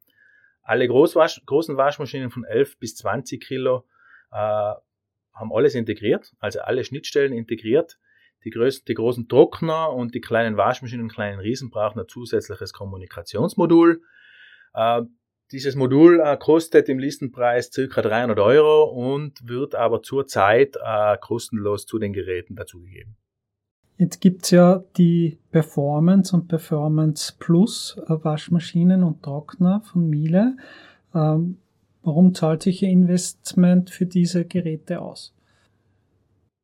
Alle 0.62 0.88
Großwasch 0.88 1.42
großen 1.44 1.76
Waschmaschinen 1.76 2.30
von 2.30 2.42
11 2.42 2.78
bis 2.78 2.96
20 2.96 3.38
Kilo 3.38 3.84
äh, 4.32 4.36
haben 4.36 5.52
alles 5.52 5.74
integriert, 5.74 6.32
also 6.38 6.60
alle 6.60 6.84
Schnittstellen 6.84 7.34
integriert. 7.34 7.98
Die, 8.44 8.50
größten, 8.50 8.86
die 8.86 8.94
großen 8.94 9.28
Trockner 9.28 9.92
und 9.92 10.14
die 10.14 10.22
kleinen 10.22 10.56
Waschmaschinen 10.56 11.02
und 11.02 11.12
kleinen 11.12 11.38
Riesen 11.38 11.68
brauchen 11.68 12.00
ein 12.00 12.08
zusätzliches 12.08 12.72
Kommunikationsmodul. 12.72 14.00
Äh, 14.72 15.02
dieses 15.52 15.76
Modul 15.76 16.18
äh, 16.18 16.38
kostet 16.38 16.88
im 16.88 16.98
Listenpreis 16.98 17.70
circa 17.70 18.00
300 18.00 18.38
Euro 18.38 18.84
und 18.84 19.46
wird 19.46 19.74
aber 19.74 20.00
zurzeit 20.00 20.76
äh, 20.82 21.18
kostenlos 21.18 21.84
zu 21.84 21.98
den 21.98 22.14
Geräten 22.14 22.56
dazugegeben. 22.56 23.18
Jetzt 23.96 24.20
gibt's 24.20 24.50
ja 24.50 24.82
die 24.96 25.38
Performance 25.52 26.34
und 26.34 26.48
Performance 26.48 27.34
Plus 27.38 27.96
äh, 28.08 28.24
Waschmaschinen 28.24 29.04
und 29.04 29.22
Trockner 29.22 29.82
von 29.82 30.08
Miele. 30.08 30.56
Ähm, 31.14 31.58
warum 32.02 32.34
zahlt 32.34 32.62
sich 32.62 32.82
Ihr 32.82 32.88
Investment 32.88 33.90
für 33.90 34.06
diese 34.06 34.46
Geräte 34.46 35.00
aus? 35.00 35.32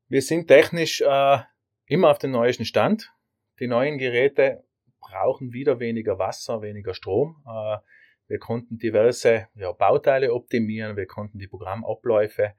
Wir 0.09 0.23
sind 0.23 0.49
technisch 0.49 1.03
äh, 1.03 1.39
immer 1.87 2.11
auf 2.11 2.19
dem 2.19 2.33
neuesten 2.33 2.65
Stand. 2.65 3.13
Die 3.61 3.69
neuen 3.69 3.99
Geräte 3.99 4.65
brauchen 5.01 5.53
wieder 5.53 5.79
weniger 5.79 6.19
Wasser, 6.19 6.63
weniger 6.63 6.95
Strom. 6.95 7.37
Äh, 7.47 7.79
wir 8.27 8.39
konnten 8.39 8.79
diverse 8.79 9.47
ja, 9.55 9.71
Bauteile 9.71 10.33
optimieren, 10.33 10.97
wir 10.97 11.07
konnten 11.07 11.39
die 11.39 11.47
Programmabläufe, 11.47 12.55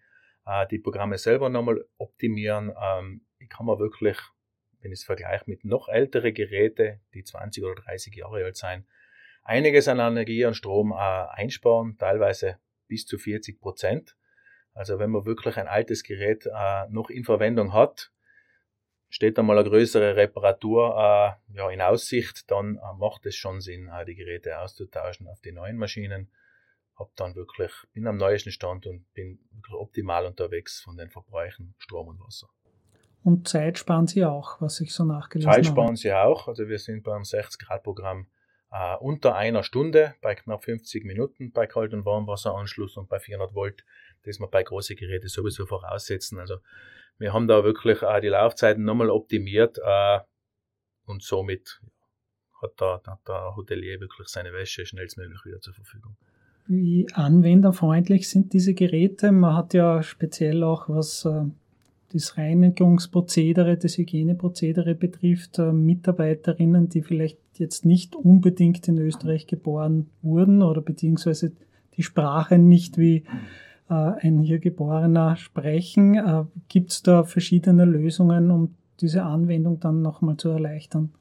äh, 0.46 0.68
die 0.68 0.80
Programme 0.80 1.18
selber 1.18 1.50
nochmal 1.50 1.84
optimieren. 1.98 2.74
Ähm, 2.82 3.25
ich 3.40 3.50
kann 3.50 3.66
mir 3.66 3.80
wirklich 3.80 4.18
wenn 4.82 4.92
ich 4.92 5.00
es 5.00 5.06
vergleiche 5.06 5.46
mit 5.48 5.64
noch 5.64 5.88
ältere 5.88 6.34
Geräte, 6.34 7.00
die 7.14 7.24
20 7.24 7.64
oder 7.64 7.76
30 7.76 8.16
Jahre 8.16 8.44
alt 8.44 8.58
sein, 8.58 8.86
einiges 9.44 9.88
an 9.88 10.00
Energie 10.00 10.46
und 10.46 10.56
Strom 10.56 10.92
äh, 10.92 10.96
einsparen, 10.96 11.98
teilweise 11.98 12.58
bis 12.88 13.06
zu 13.06 13.18
40 13.18 13.60
Prozent. 13.60 14.16
Also 14.74 15.00
wenn 15.00 15.12
man 15.12 15.26
wirklich 15.26 15.58
ein 15.58 15.68
altes 15.68 16.04
Gerät 16.04 16.46
äh, 16.46 16.88
noch 16.90 17.10
in 17.10 17.24
Verwendung 17.24 17.74
hat, 17.74 18.12
steht 19.10 19.38
einmal 19.38 19.60
eine 19.60 19.70
größere 19.70 20.16
Reparatur 20.16 20.96
äh, 20.96 21.58
ja, 21.58 21.70
in 21.70 21.82
Aussicht, 21.82 22.50
dann 22.50 22.78
äh, 22.78 22.94
macht 22.98 23.26
es 23.26 23.36
schon 23.36 23.60
Sinn, 23.60 23.90
äh, 23.90 24.06
die 24.06 24.16
Geräte 24.16 24.60
auszutauschen 24.60 25.28
auf 25.28 25.42
die 25.42 25.52
neuen 25.52 25.78
Maschinen. 25.78 26.32
Hab 26.96 27.16
dann 27.16 27.36
wirklich, 27.36 27.72
bin 27.94 28.08
am 28.08 28.18
neuesten 28.18 28.52
Stand 28.52 28.86
und 28.88 29.12
bin 29.14 29.40
optimal 29.72 30.26
unterwegs 30.26 30.82
von 30.82 30.98
den 30.98 31.10
Verbräuchen 31.10 31.76
Strom 31.78 32.08
und 32.08 32.20
Wasser. 32.20 32.50
Und 33.24 33.48
Zeit 33.48 33.78
sparen 33.78 34.08
Sie 34.08 34.25
auch, 34.25 34.60
was 34.62 34.82
ich 34.82 34.94
so 34.94 35.06
nachgelesen 35.06 35.50
habe. 35.51 35.62
Zeit 35.62 35.72
sparen 35.72 35.96
Sie 35.96 36.12
auch. 36.12 36.48
Also 36.48 36.68
wir 36.68 36.80
sind 36.80 37.04
beim 37.04 37.22
60-Grad-Programm 37.22 38.28
äh, 38.72 38.96
unter 38.98 39.36
einer 39.36 39.63
Stunde 39.63 40.16
bei 40.22 40.34
knapp 40.36 40.63
50 40.63 41.06
Minuten 41.06 41.51
bei 41.51 41.68
Kalt- 41.68 41.94
und 41.94 42.06
Warmwasseranschluss 42.06 42.98
und 42.98 43.10
bei 43.10 43.20
400 43.20 43.54
Volt, 43.54 43.86
das 44.24 44.40
wir 44.40 44.48
bei 44.48 44.63
großen 44.63 44.96
Geräten 44.96 45.28
sowieso 45.28 45.66
voraussetzen. 45.66 46.40
Also 46.40 46.58
wir 47.18 47.34
haben 47.34 47.48
da 47.48 47.63
wirklich 47.63 48.01
äh, 48.01 48.22
die 48.22 48.30
Laufzeiten 48.30 48.84
nochmal 48.84 49.10
optimiert 49.10 49.78
äh, 49.84 50.20
und 51.06 51.22
somit 51.22 51.82
hat 52.62 52.80
der, 52.80 53.01
hat 53.06 53.28
der 53.28 53.56
Hotelier 53.56 54.00
wirklich 54.00 54.28
seine 54.30 54.54
Wäsche 54.54 54.86
schnellstmöglich 54.86 55.46
wieder 55.46 55.60
zur 55.60 55.74
Verfügung. 55.74 56.16
Wie 56.68 57.08
anwenderfreundlich 57.13 58.30
sind 58.30 58.54
diese 58.54 58.74
Geräte? 58.74 59.32
Man 59.32 59.56
hat 59.56 59.74
ja 59.74 60.01
speziell 60.04 60.63
auch 60.63 60.88
was 60.90 61.25
äh, 61.25 61.46
das 62.13 62.38
Reinigungsprozedere, 62.38 63.77
das 63.77 63.98
Hygieneprozedere 63.98 64.96
betrifft, 64.96 65.60
äh, 65.60 65.72
Mitarbeiterinnen, 65.72 66.89
die 66.89 67.01
vielleicht 67.01 67.38
jetzt 67.56 67.86
nicht 67.86 68.15
unbedingt 68.15 68.88
in 68.88 68.98
Österreich 68.98 69.48
geboren 69.48 70.08
wurden 70.22 70.62
oder 70.62 70.82
beziehungsweise 70.82 71.51
die 71.98 72.03
Sprache 72.03 72.58
nicht 72.58 72.98
wie 72.98 73.24
äh, 73.89 73.94
ein 73.94 74.39
hier 74.39 74.60
geborener 74.60 75.36
sprechen. 75.36 76.15
Äh, 76.15 76.46
Gibt 76.68 76.91
es 76.91 77.03
da 77.03 77.24
verschiedene 77.24 77.86
Lösungen, 77.86 78.51
um 78.51 78.75
diese 79.00 79.24
Anwendung 79.24 79.80
dann 79.80 80.01
nochmal 80.01 80.38
zu 80.38 80.50
erleichtern? 80.50 81.12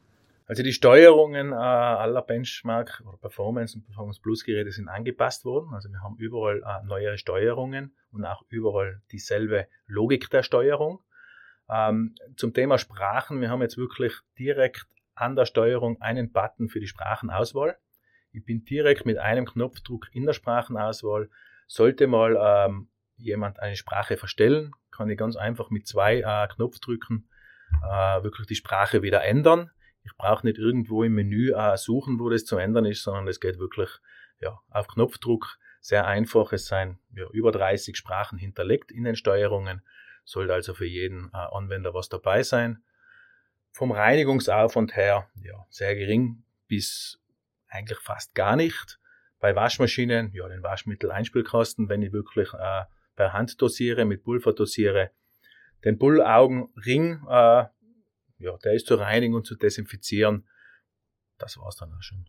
Also 0.51 0.65
die 0.65 0.73
Steuerungen 0.73 1.53
äh, 1.53 1.55
aller 1.55 2.23
Benchmark 2.23 3.05
oder 3.07 3.17
Performance 3.19 3.79
und 3.79 3.85
Performance 3.85 4.21
Plus 4.21 4.43
Geräte 4.43 4.73
sind 4.73 4.89
angepasst 4.89 5.45
worden. 5.45 5.73
Also 5.73 5.89
wir 5.91 6.03
haben 6.03 6.17
überall 6.17 6.61
äh, 6.67 6.85
neue 6.85 7.17
Steuerungen 7.19 7.95
und 8.11 8.25
auch 8.25 8.43
überall 8.49 9.01
dieselbe 9.13 9.69
Logik 9.87 10.29
der 10.29 10.43
Steuerung. 10.43 11.05
Ähm, 11.71 12.17
zum 12.35 12.53
Thema 12.53 12.79
Sprachen, 12.79 13.41
wir 13.41 13.49
haben 13.49 13.63
jetzt 13.63 13.79
wirklich 13.79 14.13
direkt 14.41 14.89
an 15.15 15.37
der 15.37 15.45
Steuerung 15.45 16.03
einen 16.03 16.33
Button 16.33 16.69
für 16.69 16.81
die 16.81 16.89
Sprachenauswahl. 16.89 17.79
Ich 18.33 18.45
bin 18.45 18.65
direkt 18.65 19.07
mit 19.07 19.19
einem 19.19 19.47
Knopfdruck 19.47 20.09
in 20.13 20.27
der 20.27 20.33
Sprachenauswahl. 20.33 21.31
Sollte 21.69 22.09
mal 22.09 22.37
ähm, 22.69 22.89
jemand 23.19 23.61
eine 23.61 23.77
Sprache 23.77 24.17
verstellen, 24.17 24.73
kann 24.91 25.09
ich 25.11 25.17
ganz 25.17 25.37
einfach 25.37 25.71
mit 25.71 25.87
zwei 25.87 26.23
äh, 26.23 26.49
Knopfdrücken 26.49 27.29
äh, 27.85 28.25
wirklich 28.25 28.49
die 28.49 28.57
Sprache 28.57 29.03
wieder 29.03 29.23
ändern. 29.23 29.71
Ich 30.03 30.17
brauche 30.17 30.47
nicht 30.47 30.59
irgendwo 30.59 31.05
im 31.05 31.15
Menü 31.15 31.53
äh, 31.53 31.77
suchen, 31.77 32.19
wo 32.19 32.29
das 32.29 32.45
zu 32.45 32.57
ändern 32.57 32.85
ist, 32.85 33.03
sondern 33.03 33.29
es 33.29 33.41
geht 33.41 33.59
wirklich 33.59 33.91
ja, 34.41 34.59
auf 34.71 34.89
Knopfdruck. 34.89 35.59
Sehr 35.81 36.07
einfach. 36.07 36.53
Es 36.53 36.67
seien 36.67 36.99
ja, 37.15 37.27
über 37.31 37.53
30 37.53 37.97
Sprachen 37.97 38.39
hinterlegt 38.39 38.91
in 38.91 39.05
den 39.05 39.17
Steuerungen. 39.17 39.83
Sollte 40.25 40.53
also 40.53 40.75
für 40.75 40.87
jeden 40.87 41.31
äh, 41.33 41.37
Anwender 41.37 41.95
was 41.95 42.09
dabei 42.09 42.43
sein. 42.43 42.83
Vom 43.73 43.93
Reinigungsaufwand 43.93 44.97
her 44.97 45.29
ja, 45.43 45.67
sehr 45.71 45.95
gering 45.95 46.43
bis 46.67 47.21
eigentlich 47.69 47.99
fast 47.99 48.35
gar 48.35 48.57
nicht. 48.57 48.99
Bei 49.39 49.55
Waschmaschinen, 49.57 50.33
ja, 50.35 50.49
den 50.49 50.63
Waschmitteleinspielkasten, 50.63 51.89
wenn 51.89 52.03
ich 52.03 52.13
wirklich 52.13 52.53
äh, 52.53 52.85
per 53.17 53.33
Hand 53.33 53.61
dosiere, 53.61 54.05
mit 54.05 54.23
Pulver 54.23 54.53
dosiere. 54.53 55.11
Den 55.85 55.99
Bullaugenring, 55.99 57.27
äh, 57.29 57.65
ja, 58.41 58.57
der 58.59 58.73
ist 58.75 58.87
zu 58.87 58.97
reinigen 58.97 59.35
und 59.35 59.47
zu 59.47 59.55
desinfizieren. 59.55 60.49
Das 61.39 61.57
war's 61.59 61.77
dann 61.77 61.93
auch 61.93 62.03
schon. 62.03 62.27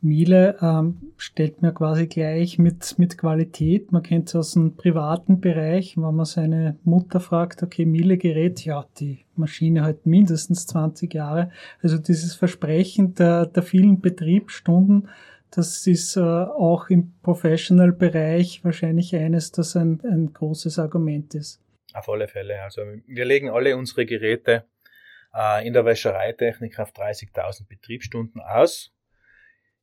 Miele 0.00 0.56
ähm, 0.60 1.12
stellt 1.16 1.60
mir 1.60 1.72
quasi 1.72 2.06
gleich 2.06 2.58
mit, 2.58 2.98
mit 2.98 3.18
Qualität. 3.18 3.90
Man 3.90 4.02
kennt 4.02 4.28
es 4.28 4.36
aus 4.36 4.52
dem 4.52 4.76
privaten 4.76 5.40
Bereich, 5.40 5.96
wenn 5.96 6.14
man 6.14 6.24
seine 6.24 6.78
Mutter 6.84 7.18
fragt, 7.18 7.64
okay, 7.64 7.84
Miele 7.84 8.16
Gerät, 8.16 8.64
ja, 8.64 8.86
die 9.00 9.24
Maschine 9.34 9.82
hat 9.82 10.06
mindestens 10.06 10.66
20 10.68 11.12
Jahre. 11.14 11.50
Also 11.82 11.98
dieses 11.98 12.36
Versprechen 12.36 13.14
der, 13.14 13.46
der 13.46 13.64
vielen 13.64 14.00
Betriebsstunden, 14.00 15.08
das 15.50 15.86
ist 15.86 16.16
äh, 16.16 16.20
auch 16.20 16.90
im 16.90 17.14
Professional-Bereich 17.22 18.64
wahrscheinlich 18.64 19.16
eines, 19.16 19.50
das 19.50 19.74
ein, 19.74 20.00
ein 20.04 20.32
großes 20.32 20.78
Argument 20.78 21.34
ist. 21.34 21.60
Auf 21.94 22.08
alle 22.08 22.28
Fälle. 22.28 22.62
Also 22.62 22.82
wir 23.06 23.24
legen 23.24 23.50
alle 23.50 23.76
unsere 23.76 24.04
Geräte 24.06 24.64
äh, 25.34 25.66
in 25.66 25.72
der 25.72 25.84
Wäschereitechnik 25.84 26.78
auf 26.78 26.92
30.000 26.92 27.68
Betriebsstunden 27.68 28.40
aus. 28.40 28.92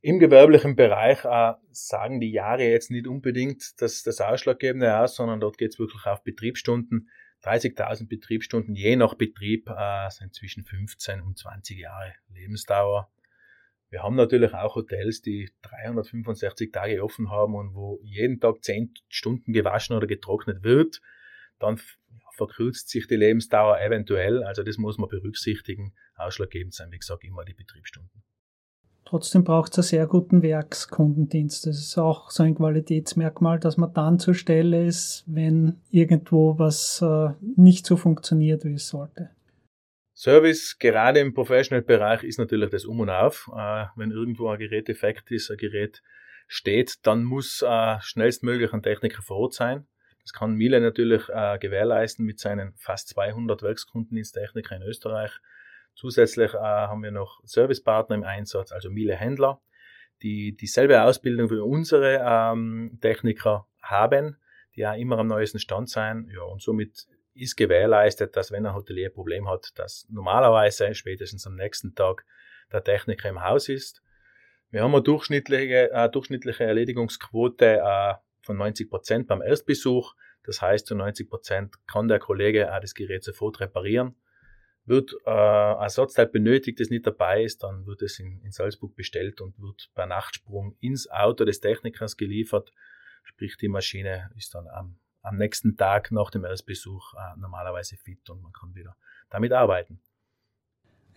Im 0.02 0.20
gewerblichen 0.20 0.76
Bereich 0.76 1.26
äh, 1.26 1.54
sagen 1.72 2.20
die 2.20 2.32
Jahre 2.32 2.64
jetzt 2.64 2.92
nicht 2.92 3.08
unbedingt 3.08 3.82
das, 3.82 4.04
das 4.04 4.22
Ausschlaggebende 4.22 5.00
aus, 5.00 5.16
sondern 5.16 5.40
dort 5.40 5.58
geht 5.58 5.74
es 5.74 5.80
wirklich 5.80 6.06
auf 6.06 6.24
Betriebsstunden. 6.24 7.10
30.000 7.44 8.08
Betriebsstunden 8.08 8.76
je 8.76 8.96
nach 8.96 9.16
Betrieb 9.16 9.70
äh, 9.70 10.10
sind 10.10 10.34
zwischen 10.34 10.64
15 10.64 11.22
und 11.22 11.38
20 11.38 11.80
Jahre 11.80 12.14
Lebensdauer. 12.30 13.10
Wir 13.90 14.04
haben 14.04 14.16
natürlich 14.16 14.54
auch 14.54 14.76
Hotels, 14.76 15.22
die 15.22 15.50
365 15.62 16.72
Tage 16.72 17.04
offen 17.04 17.30
haben 17.30 17.56
und 17.56 17.76
wo 17.76 18.00
jeden 18.04 18.40
Tag 18.40 18.64
10 18.64 18.94
Stunden 19.10 19.54
gewaschen 19.54 19.96
oder 19.96 20.08
getrocknet 20.08 20.64
wird. 20.64 21.02
Dann 21.60 21.80
verkürzt 22.36 22.90
sich 22.90 23.08
die 23.08 23.16
Lebensdauer 23.16 23.80
eventuell. 23.80 24.44
Also 24.44 24.64
das 24.64 24.78
muss 24.78 24.98
man 24.98 25.10
berücksichtigen. 25.10 25.94
Ausschlaggebend 26.16 26.74
sein, 26.74 26.92
wie 26.92 27.00
gesagt, 27.00 27.24
immer 27.24 27.44
die 27.44 27.54
Betriebsstunden. 27.54 28.24
Trotzdem 29.06 29.44
braucht 29.44 29.72
es 29.74 29.78
einen 29.78 29.84
sehr 29.84 30.08
guten 30.08 30.42
Werkskundendienst. 30.42 31.68
Das 31.68 31.78
ist 31.78 31.98
auch 31.98 32.32
so 32.32 32.42
ein 32.42 32.56
Qualitätsmerkmal, 32.56 33.60
dass 33.60 33.78
man 33.78 33.94
dann 33.94 34.18
zur 34.18 34.34
Stelle 34.34 34.86
ist, 34.86 35.24
wenn 35.28 35.80
irgendwo 35.92 36.58
was 36.58 37.04
äh, 37.04 37.30
nicht 37.56 37.86
so 37.86 37.98
funktioniert, 37.98 38.66
wie 38.66 38.74
es 38.74 38.88
sollte. 38.88 39.30
Service, 40.16 40.78
gerade 40.80 41.20
im 41.20 41.34
Professional-Bereich, 41.34 42.24
ist 42.24 42.40
natürlich 42.40 42.72
das 42.72 42.86
Um 42.86 43.02
und 43.02 43.12
Auf. 43.12 43.52
Äh, 43.56 43.86
wenn 43.96 44.10
irgendwo 44.10 44.50
ein 44.50 44.58
Gerät 44.58 44.88
defekt 44.88 45.30
ist, 45.30 45.52
ein 45.52 45.58
Gerät 45.58 46.02
steht, 46.48 47.06
dann 47.06 47.24
muss 47.24 47.62
äh, 47.62 47.98
schnellstmöglich 48.02 48.74
ein 48.74 48.82
Techniker 48.82 49.22
vor 49.22 49.38
Ort 49.38 49.54
sein. 49.54 49.86
Das 50.26 50.34
kann 50.34 50.56
Miele 50.56 50.82
natürlich 50.82 51.30
äh, 51.30 51.60
gewährleisten 51.60 52.26
mit 52.26 52.40
seinen 52.40 52.74
fast 52.78 53.10
200 53.10 53.62
Werkskundendiensttechniker 53.62 54.76
in 54.76 54.82
Österreich. 54.82 55.32
Zusätzlich 55.94 56.56
äh, 56.56 56.58
haben 56.58 57.04
wir 57.04 57.12
noch 57.12 57.42
Servicepartner 57.44 58.16
im 58.16 58.24
Einsatz, 58.24 58.72
also 58.72 58.90
Miele 58.90 59.16
Händler, 59.16 59.62
die 60.24 60.58
dieselbe 60.58 61.04
Ausbildung 61.04 61.52
wie 61.52 61.60
unsere 61.60 62.22
ähm, 62.26 62.98
Techniker 63.02 63.68
haben, 63.84 64.38
die 64.76 64.82
ja 64.82 64.96
immer 64.96 65.20
am 65.20 65.28
neuesten 65.28 65.60
Stand 65.60 65.90
sein. 65.92 66.28
Ja, 66.34 66.42
und 66.42 66.60
somit 66.60 67.06
ist 67.36 67.56
gewährleistet, 67.56 68.36
dass 68.36 68.52
wenn 68.52 68.66
ein 68.66 68.74
Hotelier 68.74 69.10
ein 69.10 69.14
Problem 69.14 69.48
hat, 69.48 69.78
dass 69.78 70.08
normalerweise 70.10 70.96
spätestens 70.96 71.46
am 71.46 71.56
nächsten 71.56 71.94
Tag 71.94 72.26
der 72.72 72.84
Techniker 72.84 73.30
im 73.30 73.44
Haus 73.44 73.70
ist. 73.70 74.02
Wir 74.72 74.82
haben 74.82 74.96
eine 74.96 75.04
durchschnittliche, 75.04 75.92
äh, 75.92 76.10
durchschnittliche 76.10 76.64
Erledigungsquote 76.64 77.82
äh, 77.84 78.14
von 78.46 78.58
90 78.58 78.90
Prozent 78.90 79.28
beim 79.28 79.42
Erstbesuch. 79.42 80.16
Das 80.44 80.62
heißt, 80.62 80.86
zu 80.86 80.96
90 80.96 81.28
Prozent 81.28 81.76
kann 81.88 82.08
der 82.08 82.20
Kollege 82.20 82.74
auch 82.74 82.80
das 82.80 82.94
Gerät 82.94 83.24
sofort 83.24 83.60
reparieren. 83.60 84.16
Wird 84.86 85.16
äh, 85.26 85.32
ein 85.32 85.82
Ersatzteil 85.82 86.28
benötigt, 86.28 86.80
das 86.80 86.90
nicht 86.90 87.08
dabei 87.08 87.44
ist, 87.44 87.64
dann 87.64 87.88
wird 87.88 88.04
es 88.04 88.20
in, 88.20 88.40
in 88.42 88.52
Salzburg 88.52 88.96
bestellt 88.96 89.42
und 89.42 89.60
wird 89.60 89.90
per 89.96 90.06
Nachtsprung 90.06 90.78
ins 90.80 91.10
Auto 91.10 91.44
des 91.44 91.60
Technikers 91.60 92.18
geliefert. 92.18 92.72
Sprich, 93.24 93.58
die 93.58 93.68
Maschine 93.68 94.30
ist 94.36 94.54
dann 94.54 94.68
am, 94.68 95.00
am 95.24 95.38
nächsten 95.38 95.76
Tag 95.76 96.12
nach 96.12 96.30
dem 96.30 96.46
Erstbesuch 96.46 97.16
äh, 97.16 97.40
normalerweise 97.40 97.98
fit 97.98 98.30
und 98.30 98.44
man 98.44 98.54
kann 98.54 98.76
wieder 98.76 98.96
damit 99.32 99.54
arbeiten. 99.54 100.00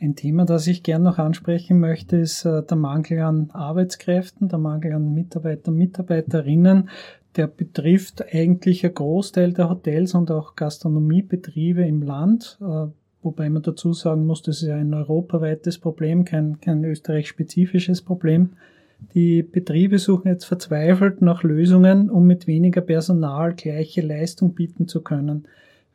Ein 0.01 0.15
Thema, 0.15 0.45
das 0.45 0.69
ich 0.69 0.85
gern 0.85 1.03
noch 1.03 1.19
ansprechen 1.19 1.81
möchte, 1.81 2.17
ist 2.19 2.45
äh, 2.45 2.63
der 2.63 2.77
Mangel 2.77 3.19
an 3.19 3.51
Arbeitskräften, 3.53 4.49
der 4.49 4.61
Mangel 4.61 4.93
an 4.93 5.13
Mitarbeiter 5.13 5.73
und 5.73 5.79
Mitarbeiterinnen. 5.79 6.89
Der 7.35 7.49
betrifft 7.49 8.25
eigentlich 8.33 8.87
ein 8.87 8.95
Großteil 8.95 9.53
der 9.53 9.69
Hotels 9.69 10.15
und 10.15 10.31
auch 10.31 10.55
Gastronomiebetriebe 10.55 11.83
im 11.85 12.03
Land. 12.03 12.59
Äh, 12.61 12.87
wobei 13.23 13.51
man 13.51 13.63
dazu 13.63 13.93
sagen 13.93 14.25
muss, 14.25 14.43
das 14.43 14.63
ist 14.63 14.69
ja 14.69 14.77
ein 14.77 14.95
europaweites 14.95 15.79
Problem, 15.79 16.25
kein, 16.25 16.61
kein 16.61 16.85
österreich-spezifisches 16.85 18.03
Problem. 18.03 18.51
Die 19.15 19.43
Betriebe 19.43 19.99
suchen 19.99 20.29
jetzt 20.29 20.45
verzweifelt 20.45 21.23
nach 21.23 21.43
Lösungen, 21.43 22.09
um 22.09 22.25
mit 22.25 22.47
weniger 22.47 22.83
Personal 22.83 23.55
gleiche 23.55 24.03
Leistung 24.03 24.55
bieten 24.55 24.87
zu 24.87 25.03
können. 25.03 25.49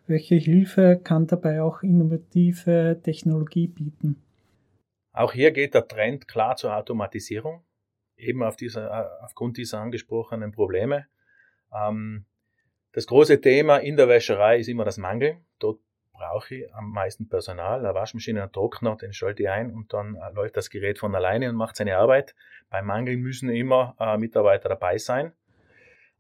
Welche 0.06 0.36
Hilfe 0.36 1.00
kann 1.02 1.28
dabei 1.28 1.62
auch 1.62 1.82
innovative 1.82 3.00
Technologie 3.02 3.68
bieten? 3.68 4.22
Auch 5.14 5.32
hier 5.32 5.52
geht 5.52 5.76
der 5.76 5.88
Trend 5.88 6.28
klar 6.28 6.58
zur 6.58 6.76
Automatisierung, 6.76 7.64
eben 8.18 8.44
auf 8.44 8.58
dieser, 8.58 8.88
äh, 8.88 9.24
aufgrund 9.24 9.58
dieser 9.58 9.80
angesprochenen 9.80 10.52
Probleme. 10.52 11.06
Ähm, 11.74 12.26
das 12.92 13.08
große 13.08 13.40
Thema 13.40 13.78
in 13.78 13.96
der 13.96 14.10
Wäscherei 14.10 14.60
ist 14.60 14.68
immer 14.68 14.84
das 14.84 14.98
Mangel. 14.98 15.38
Dort 15.60 15.80
brauche 16.12 16.56
ich 16.56 16.76
am 16.76 16.92
meisten 16.92 17.30
Personal, 17.30 17.80
eine 17.80 17.96
Waschmaschine, 17.96 18.44
einen 18.44 18.52
Trockner, 18.52 18.98
den 18.98 19.14
schalte 19.14 19.44
ich 19.44 19.50
ein 19.50 19.72
und 19.72 19.94
dann 19.94 20.16
äh, 20.16 20.34
läuft 20.34 20.58
das 20.58 20.70
Gerät 20.70 21.00
von 21.00 21.16
alleine 21.16 21.50
und 21.50 21.56
macht 21.56 21.78
seine 21.78 21.98
Arbeit. 21.98 22.36
Beim 22.70 22.88
Mangel 22.88 23.16
müssen 23.16 23.50
immer 23.50 23.96
äh, 24.00 24.18
Mitarbeiter 24.18 24.68
dabei 24.68 24.98
sein. 24.98 25.32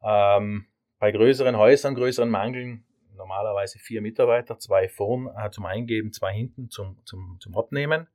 Ähm, 0.01 0.67
bei 0.99 1.11
größeren 1.11 1.57
Häusern, 1.57 1.95
größeren 1.95 2.29
Mangeln 2.29 2.85
normalerweise 3.15 3.79
vier 3.79 4.01
Mitarbeiter, 4.01 4.59
zwei 4.59 4.89
vorn 4.89 5.29
äh, 5.37 5.49
zum 5.51 5.65
Eingeben, 5.65 6.11
zwei 6.11 6.33
hinten 6.33 6.69
zum, 6.69 6.99
zum, 7.05 7.37
zum 7.39 7.55
Abnehmen. 7.57 8.07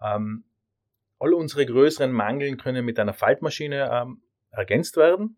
Ähm, 0.00 0.44
all 1.18 1.34
unsere 1.34 1.66
größeren 1.66 2.12
Mangeln 2.12 2.56
können 2.56 2.84
mit 2.84 2.98
einer 2.98 3.14
Faltmaschine 3.14 3.90
ähm, 3.92 4.22
ergänzt 4.50 4.96
werden. 4.96 5.36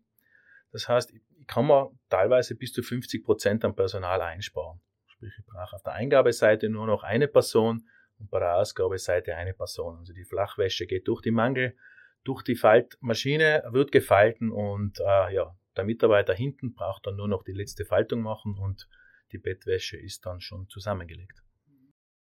Das 0.71 0.87
heißt, 0.87 1.13
ich 1.13 1.21
kann 1.47 1.65
man 1.65 1.89
teilweise 2.09 2.55
bis 2.55 2.71
zu 2.71 2.81
50 2.81 3.23
Prozent 3.23 3.65
am 3.65 3.75
Personal 3.75 4.21
einsparen. 4.21 4.79
Sprich, 5.07 5.33
ich 5.37 5.45
brauche 5.45 5.75
auf 5.75 5.83
der 5.83 5.93
Eingabeseite 5.93 6.69
nur 6.69 6.85
noch 6.85 7.03
eine 7.03 7.27
Person 7.27 7.87
und 8.19 8.29
bei 8.29 8.39
der 8.39 8.55
Ausgabeseite 8.55 9.35
eine 9.35 9.53
Person. 9.53 9.97
Also 9.97 10.13
die 10.13 10.23
Flachwäsche 10.23 10.85
geht 10.85 11.07
durch 11.07 11.21
die 11.21 11.31
Mangel, 11.31 11.75
durch 12.23 12.43
die 12.43 12.55
Faltmaschine, 12.55 13.63
wird 13.71 13.91
gefalten 13.91 14.51
und 14.51 14.99
äh, 14.99 15.33
ja, 15.33 15.55
der 15.77 15.85
Mitarbeiter 15.85 16.33
hinten 16.33 16.73
braucht 16.73 17.07
dann 17.07 17.15
nur 17.15 17.27
noch 17.27 17.43
die 17.43 17.53
letzte 17.53 17.85
Faltung 17.85 18.21
machen 18.21 18.57
und 18.57 18.87
die 19.31 19.37
Bettwäsche 19.37 19.97
ist 19.97 20.25
dann 20.25 20.41
schon 20.41 20.67
zusammengelegt. 20.67 21.43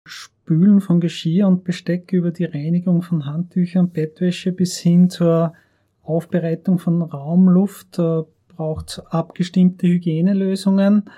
Spülen 0.07 0.81
von 0.81 1.01
Geschirr 1.01 1.47
und 1.47 1.65
Besteck 1.65 2.13
über 2.13 2.31
die 2.31 2.45
Reinigung 2.45 3.03
von 3.03 3.27
Handtüchern, 3.27 3.91
Bettwäsche 3.91 4.53
bis 4.53 4.79
hin 4.79 5.11
zur 5.11 5.55
Aufbereitung 6.03 6.79
von 6.79 7.03
Raumluft 7.03 7.99
äh, 7.99 8.23
braucht 8.49 9.03
abgestimmte 9.11 9.87
Hygienelösungen. 9.87 11.11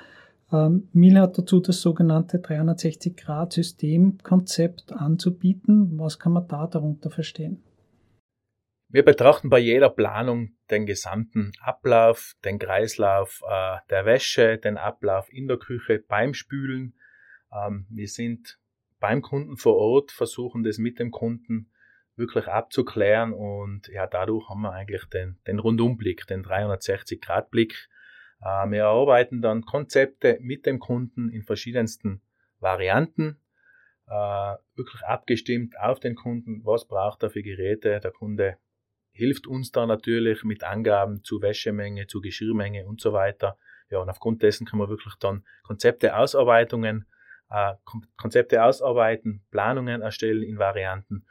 Ähm, 0.53 0.88
Miel 0.93 1.19
hat 1.19 1.38
dazu 1.38 1.61
das 1.61 1.81
sogenannte 1.81 2.38
360-Grad-Systemkonzept 2.38 4.93
anzubieten. 4.93 5.99
Was 5.99 6.19
kann 6.19 6.33
man 6.33 6.49
da 6.49 6.66
darunter 6.66 7.11
verstehen? 7.11 7.62
Wir 8.92 9.05
betrachten 9.05 9.50
bei 9.50 9.61
jeder 9.61 9.88
Planung 9.88 10.57
den 10.68 10.85
gesamten 10.85 11.53
Ablauf, 11.61 12.35
den 12.44 12.59
Kreislauf 12.59 13.40
äh, 13.48 13.76
der 13.88 14.05
Wäsche, 14.05 14.59
den 14.59 14.79
Ablauf 14.79 15.33
in 15.33 15.46
der 15.46 15.59
Küche 15.59 16.03
beim 16.09 16.35
Spülen. 16.35 16.98
Ähm, 17.53 17.87
wir 17.88 18.09
sind 18.09 18.59
beim 18.98 19.22
Kunden 19.22 19.57
vor 19.57 19.76
Ort, 19.76 20.11
versuchen 20.11 20.64
das 20.64 20.79
mit 20.79 20.98
dem 20.98 21.12
Kunden 21.12 21.70
wirklich 22.16 22.48
abzuklären 22.48 23.33
und 23.33 23.87
ja, 23.87 24.09
dadurch 24.09 24.48
haben 24.48 24.62
wir 24.62 24.72
eigentlich 24.72 25.05
den, 25.05 25.38
den 25.46 25.61
Rundumblick, 25.61 26.26
den 26.26 26.44
360-Grad-Blick. 26.44 27.88
Äh, 28.40 28.70
wir 28.70 28.81
erarbeiten 28.81 29.40
dann 29.40 29.62
Konzepte 29.62 30.37
mit 30.40 30.66
dem 30.66 30.81
Kunden 30.81 31.29
in 31.29 31.44
verschiedensten 31.44 32.22
Varianten, 32.59 33.40
äh, 34.09 34.57
wirklich 34.74 35.03
abgestimmt 35.05 35.79
auf 35.79 36.00
den 36.00 36.16
Kunden, 36.16 36.64
was 36.64 36.88
braucht 36.88 37.22
er 37.22 37.31
für 37.31 37.44
Geräte. 37.44 38.00
Der 38.00 38.11
Kunde 38.11 38.59
hilft 39.12 39.46
uns 39.46 39.73
da 39.73 39.87
natürlich 39.87 40.44
mit 40.44 40.64
Angaben 40.64 41.23
zu 41.25 41.42
Wäschemenge, 41.42 42.07
zu 42.07 42.20
Geschirrmenge 42.20 42.87
und 42.87 43.01
so 43.01 43.12
weiter. 43.12 43.59
Ja, 43.90 43.99
und 43.99 44.09
aufgrund 44.09 44.42
dessen 44.42 44.66
können 44.66 44.83
wir 44.83 44.88
wirklich 44.88 45.14
dann 45.16 45.44
Konzepte, 45.62 46.16
Ausarbeitungen, 46.16 47.07
äh, 47.51 47.75
Konzepte 48.16 48.62
ausarbeiten, 48.62 49.44
Planungen 49.51 50.03
erstellen 50.03 50.42
in 50.42 50.59
Varianten 50.59 51.27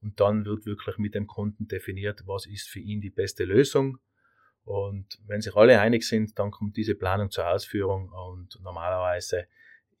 und 0.00 0.20
dann 0.20 0.44
wird 0.44 0.66
wirklich 0.66 0.98
mit 0.98 1.14
dem 1.14 1.26
Kunden 1.26 1.66
definiert, 1.66 2.22
was 2.26 2.46
ist 2.46 2.68
für 2.68 2.78
ihn 2.78 3.00
die 3.00 3.10
beste 3.10 3.44
Lösung. 3.44 3.98
Und 4.64 5.18
wenn 5.26 5.40
sich 5.40 5.56
alle 5.56 5.80
einig 5.80 6.04
sind, 6.04 6.38
dann 6.38 6.50
kommt 6.50 6.76
diese 6.76 6.94
Planung 6.94 7.30
zur 7.30 7.48
Ausführung 7.48 8.10
und 8.10 8.58
normalerweise 8.62 9.46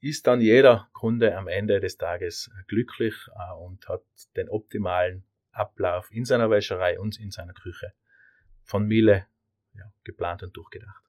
ist 0.00 0.26
dann 0.26 0.40
jeder 0.40 0.88
Kunde 0.92 1.36
am 1.36 1.48
Ende 1.48 1.80
des 1.80 1.96
Tages 1.96 2.50
glücklich 2.66 3.14
äh, 3.34 3.54
und 3.54 3.88
hat 3.88 4.04
den 4.36 4.48
optimalen 4.48 5.24
Ablauf 5.54 6.10
in 6.10 6.24
seiner 6.24 6.50
Wäscherei 6.50 6.98
und 6.98 7.18
in 7.18 7.30
seiner 7.30 7.52
Küche 7.52 7.92
von 8.62 8.86
Miele 8.86 9.26
ja, 9.74 9.84
geplant 10.04 10.42
und 10.42 10.56
durchgedacht. 10.56 11.02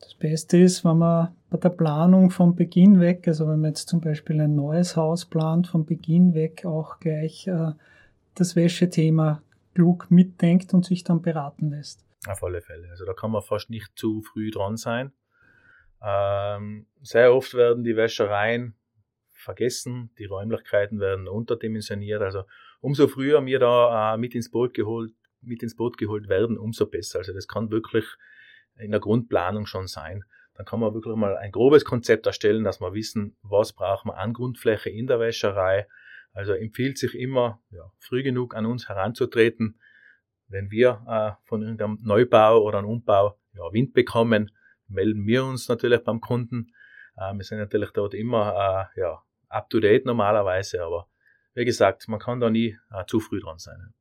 Das 0.00 0.14
Beste 0.14 0.56
ist, 0.56 0.84
wenn 0.84 0.98
man 0.98 1.36
bei 1.50 1.58
der 1.58 1.68
Planung 1.68 2.30
von 2.30 2.56
Beginn 2.56 3.00
weg, 3.00 3.28
also 3.28 3.46
wenn 3.48 3.60
man 3.60 3.70
jetzt 3.70 3.88
zum 3.88 4.00
Beispiel 4.00 4.40
ein 4.40 4.54
neues 4.54 4.96
Haus 4.96 5.26
plant, 5.26 5.66
von 5.66 5.84
Beginn 5.84 6.32
weg 6.32 6.64
auch 6.64 7.00
gleich 7.00 7.46
äh, 7.46 7.72
das 8.34 8.56
Wäschethema 8.56 9.42
klug 9.74 10.10
mitdenkt 10.10 10.72
und 10.72 10.86
sich 10.86 11.04
dann 11.04 11.20
beraten 11.20 11.70
lässt. 11.70 12.04
Auf 12.26 12.42
alle 12.42 12.62
Fälle. 12.62 12.88
Also 12.90 13.04
da 13.04 13.12
kann 13.12 13.30
man 13.30 13.42
fast 13.42 13.70
nicht 13.70 13.92
zu 13.96 14.22
früh 14.22 14.50
dran 14.50 14.76
sein. 14.76 15.12
Ähm, 16.02 16.86
sehr 17.02 17.34
oft 17.34 17.54
werden 17.54 17.84
die 17.84 17.96
Wäschereien 17.96 18.74
vergessen, 19.28 20.10
die 20.18 20.26
Räumlichkeiten 20.26 21.00
werden 21.00 21.28
unterdimensioniert. 21.28 22.22
Also 22.22 22.44
umso 22.80 23.08
früher 23.08 23.44
wir 23.44 23.58
da 23.58 24.14
äh, 24.14 24.18
mit 24.18 24.34
ins 24.34 24.50
Boot 24.50 24.74
geholt, 24.74 25.12
mit 25.40 25.62
ins 25.62 25.76
Boot 25.76 25.98
geholt 25.98 26.28
werden, 26.28 26.58
umso 26.58 26.86
besser. 26.86 27.18
Also 27.18 27.32
das 27.32 27.48
kann 27.48 27.70
wirklich 27.70 28.04
in 28.78 28.90
der 28.90 29.00
Grundplanung 29.00 29.66
schon 29.66 29.86
sein. 29.86 30.24
Dann 30.54 30.66
kann 30.66 30.80
man 30.80 30.94
wirklich 30.94 31.16
mal 31.16 31.36
ein 31.36 31.52
grobes 31.52 31.84
Konzept 31.84 32.26
erstellen, 32.26 32.64
dass 32.64 32.80
wir 32.80 32.92
wissen, 32.92 33.36
was 33.42 33.72
braucht 33.72 34.04
man 34.04 34.16
an 34.16 34.32
Grundfläche 34.32 34.90
in 34.90 35.06
der 35.06 35.20
Wäscherei. 35.20 35.86
Also 36.32 36.52
empfiehlt 36.52 36.98
sich 36.98 37.14
immer, 37.14 37.62
ja, 37.70 37.90
früh 37.98 38.22
genug 38.22 38.54
an 38.54 38.66
uns 38.66 38.88
heranzutreten. 38.88 39.80
Wenn 40.48 40.70
wir 40.70 41.02
äh, 41.08 41.46
von 41.48 41.62
irgendeinem 41.62 41.98
Neubau 42.02 42.62
oder 42.62 42.78
einem 42.78 42.88
Umbau 42.88 43.38
ja, 43.54 43.72
Wind 43.72 43.94
bekommen, 43.94 44.50
melden 44.88 45.26
wir 45.26 45.44
uns 45.44 45.68
natürlich 45.68 46.02
beim 46.04 46.20
Kunden. 46.20 46.72
Äh, 47.16 47.34
wir 47.34 47.44
sind 47.44 47.58
natürlich 47.58 47.90
dort 47.90 48.14
immer 48.14 48.90
äh, 48.96 49.00
ja, 49.00 49.22
up 49.48 49.70
to 49.70 49.80
date 49.80 50.04
normalerweise, 50.04 50.82
aber 50.84 51.08
wie 51.54 51.64
gesagt, 51.64 52.08
man 52.08 52.20
kann 52.20 52.40
da 52.40 52.50
nie 52.50 52.78
äh, 52.92 53.04
zu 53.06 53.20
früh 53.20 53.40
dran 53.40 53.58
sein. 53.58 53.92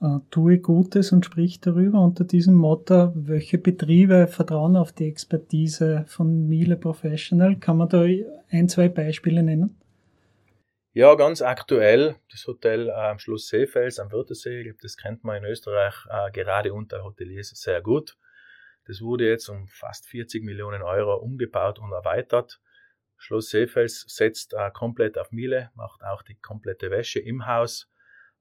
Uh, 0.00 0.20
tue 0.30 0.60
Gutes 0.60 1.10
und 1.10 1.24
sprich 1.24 1.60
darüber 1.60 2.00
unter 2.00 2.22
diesem 2.22 2.54
Motto, 2.54 3.10
welche 3.16 3.58
Betriebe 3.58 4.28
vertrauen 4.28 4.76
auf 4.76 4.92
die 4.92 5.08
Expertise 5.08 6.04
von 6.06 6.46
Miele 6.46 6.76
Professional. 6.76 7.56
Kann 7.56 7.78
man 7.78 7.88
da 7.88 8.04
ein, 8.50 8.68
zwei 8.68 8.88
Beispiele 8.88 9.42
nennen? 9.42 9.76
Ja, 10.92 11.14
ganz 11.16 11.42
aktuell 11.42 12.16
das 12.30 12.46
Hotel 12.46 12.88
äh, 12.88 12.92
am 12.92 13.18
Schloss 13.18 13.48
Seefels 13.48 13.98
am 13.98 14.12
Wörthersee, 14.12 14.72
das 14.80 14.96
kennt 14.96 15.22
man 15.22 15.36
in 15.36 15.44
Österreich 15.44 15.94
äh, 16.08 16.30
gerade 16.30 16.72
unter 16.72 17.02
Hoteliers 17.02 17.50
sehr 17.50 17.82
gut. 17.82 18.16
Das 18.86 19.00
wurde 19.00 19.28
jetzt 19.28 19.48
um 19.48 19.68
fast 19.68 20.06
40 20.06 20.42
Millionen 20.42 20.82
Euro 20.82 21.16
umgebaut 21.16 21.78
und 21.78 21.92
erweitert. 21.92 22.60
Schloss 23.18 23.50
Seefels 23.50 24.04
setzt 24.08 24.54
äh, 24.54 24.70
komplett 24.70 25.18
auf 25.18 25.32
Miele, 25.32 25.70
macht 25.74 26.02
auch 26.04 26.22
die 26.22 26.36
komplette 26.36 26.90
Wäsche 26.90 27.18
im 27.18 27.46
Haus. 27.46 27.90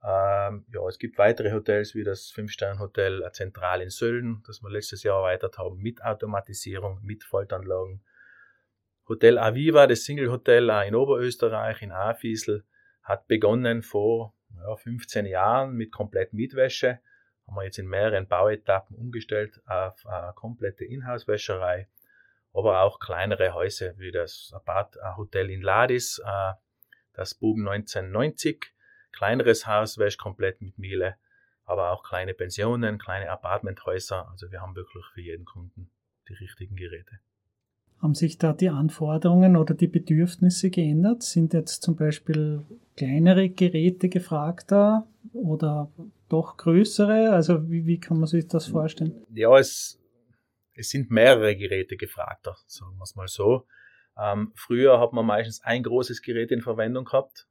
Ähm, 0.04 0.66
ja, 0.72 0.88
es 0.88 1.00
gibt 1.00 1.18
weitere 1.18 1.52
Hotels 1.52 1.96
wie 1.96 2.04
das 2.04 2.30
Fünf-Sterne-Hotel 2.30 3.24
äh, 3.24 3.32
Zentral 3.32 3.82
in 3.82 3.90
Sölden, 3.90 4.44
das 4.46 4.62
wir 4.62 4.70
letztes 4.70 5.02
Jahr 5.02 5.18
erweitert 5.18 5.58
haben, 5.58 5.78
mit 5.80 6.04
Automatisierung, 6.04 7.00
mit 7.02 7.24
Voltanlagen. 7.24 8.04
Hotel 9.10 9.40
Aviva, 9.40 9.88
das 9.88 10.04
Single-Hotel 10.04 10.70
in 10.88 10.94
Oberösterreich, 10.94 11.82
in 11.82 11.92
Afiesel, 11.92 12.64
hat 13.02 13.28
begonnen 13.28 13.82
vor 13.82 14.36
ja, 14.56 14.76
15 14.76 15.26
Jahren 15.26 15.74
mit 15.74 15.92
komplett 15.92 16.34
Mietwäsche. 16.34 17.00
Haben 17.48 17.56
wir 17.56 17.64
jetzt 17.64 17.80
in 17.80 17.88
mehreren 17.88 18.28
Bauetappen 18.28 18.96
umgestellt 18.96 19.60
auf 19.66 20.06
eine 20.06 20.34
komplette 20.34 20.86
Inhouse-Wäscherei 20.86 21.88
aber 22.58 22.82
auch 22.82 23.00
kleinere 23.00 23.54
Häuser 23.54 23.98
wie 23.98 24.12
das 24.12 24.52
Apart 24.54 24.98
Hotel 25.16 25.52
in 25.52 25.62
Ladis, 25.62 26.20
äh, 26.26 26.54
das 27.14 27.36
Buben 27.36 27.68
1990, 27.68 28.74
kleineres 29.12 29.68
Haus, 29.68 29.98
wäscht 29.98 30.20
komplett 30.20 30.62
mit 30.62 30.78
Miele, 30.80 31.16
aber 31.66 31.92
auch 31.92 32.04
kleine 32.04 32.34
Pensionen, 32.34 32.98
kleine 32.98 33.30
Apartmenthäuser. 33.30 34.28
Also 34.30 34.52
wir 34.52 34.62
haben 34.62 34.76
wirklich 34.76 35.06
für 35.14 35.22
jeden 35.22 35.46
Kunden 35.46 35.92
die 36.28 36.34
richtigen 36.34 36.76
Geräte. 36.76 37.20
Haben 38.02 38.16
sich 38.16 38.38
da 38.38 38.54
die 38.54 38.70
Anforderungen 38.70 39.56
oder 39.56 39.74
die 39.74 39.88
Bedürfnisse 39.88 40.70
geändert? 40.70 41.24
Sind 41.24 41.54
jetzt 41.54 41.82
zum 41.84 41.96
Beispiel 41.96 42.64
kleinere 42.96 43.50
Geräte 43.50 44.10
gefragter 44.10 45.08
oder 45.34 45.92
doch 46.30 46.58
größere? 46.58 47.32
Also 47.32 47.70
wie, 47.70 47.86
wie 47.86 48.00
kann 48.00 48.18
man 48.18 48.28
sich 48.28 48.48
das 48.48 48.68
vorstellen? 48.68 49.16
Ja, 49.34 49.58
es 49.58 50.00
es 50.78 50.90
sind 50.90 51.10
mehrere 51.10 51.56
Geräte 51.56 51.98
gefragter, 51.98 52.56
sagen 52.68 52.96
wir 52.98 53.04
es 53.04 53.16
mal 53.16 53.28
so. 53.28 53.68
Ähm, 54.18 54.52
früher 54.56 55.00
hat 55.00 55.14
man 55.14 55.26
meistens 55.26 55.62
ein 55.64 55.84
großes 55.84 56.22
Gerät 56.22 56.52
in 56.52 56.62
Verwendung 56.62 57.06
gehabt, 57.06 57.48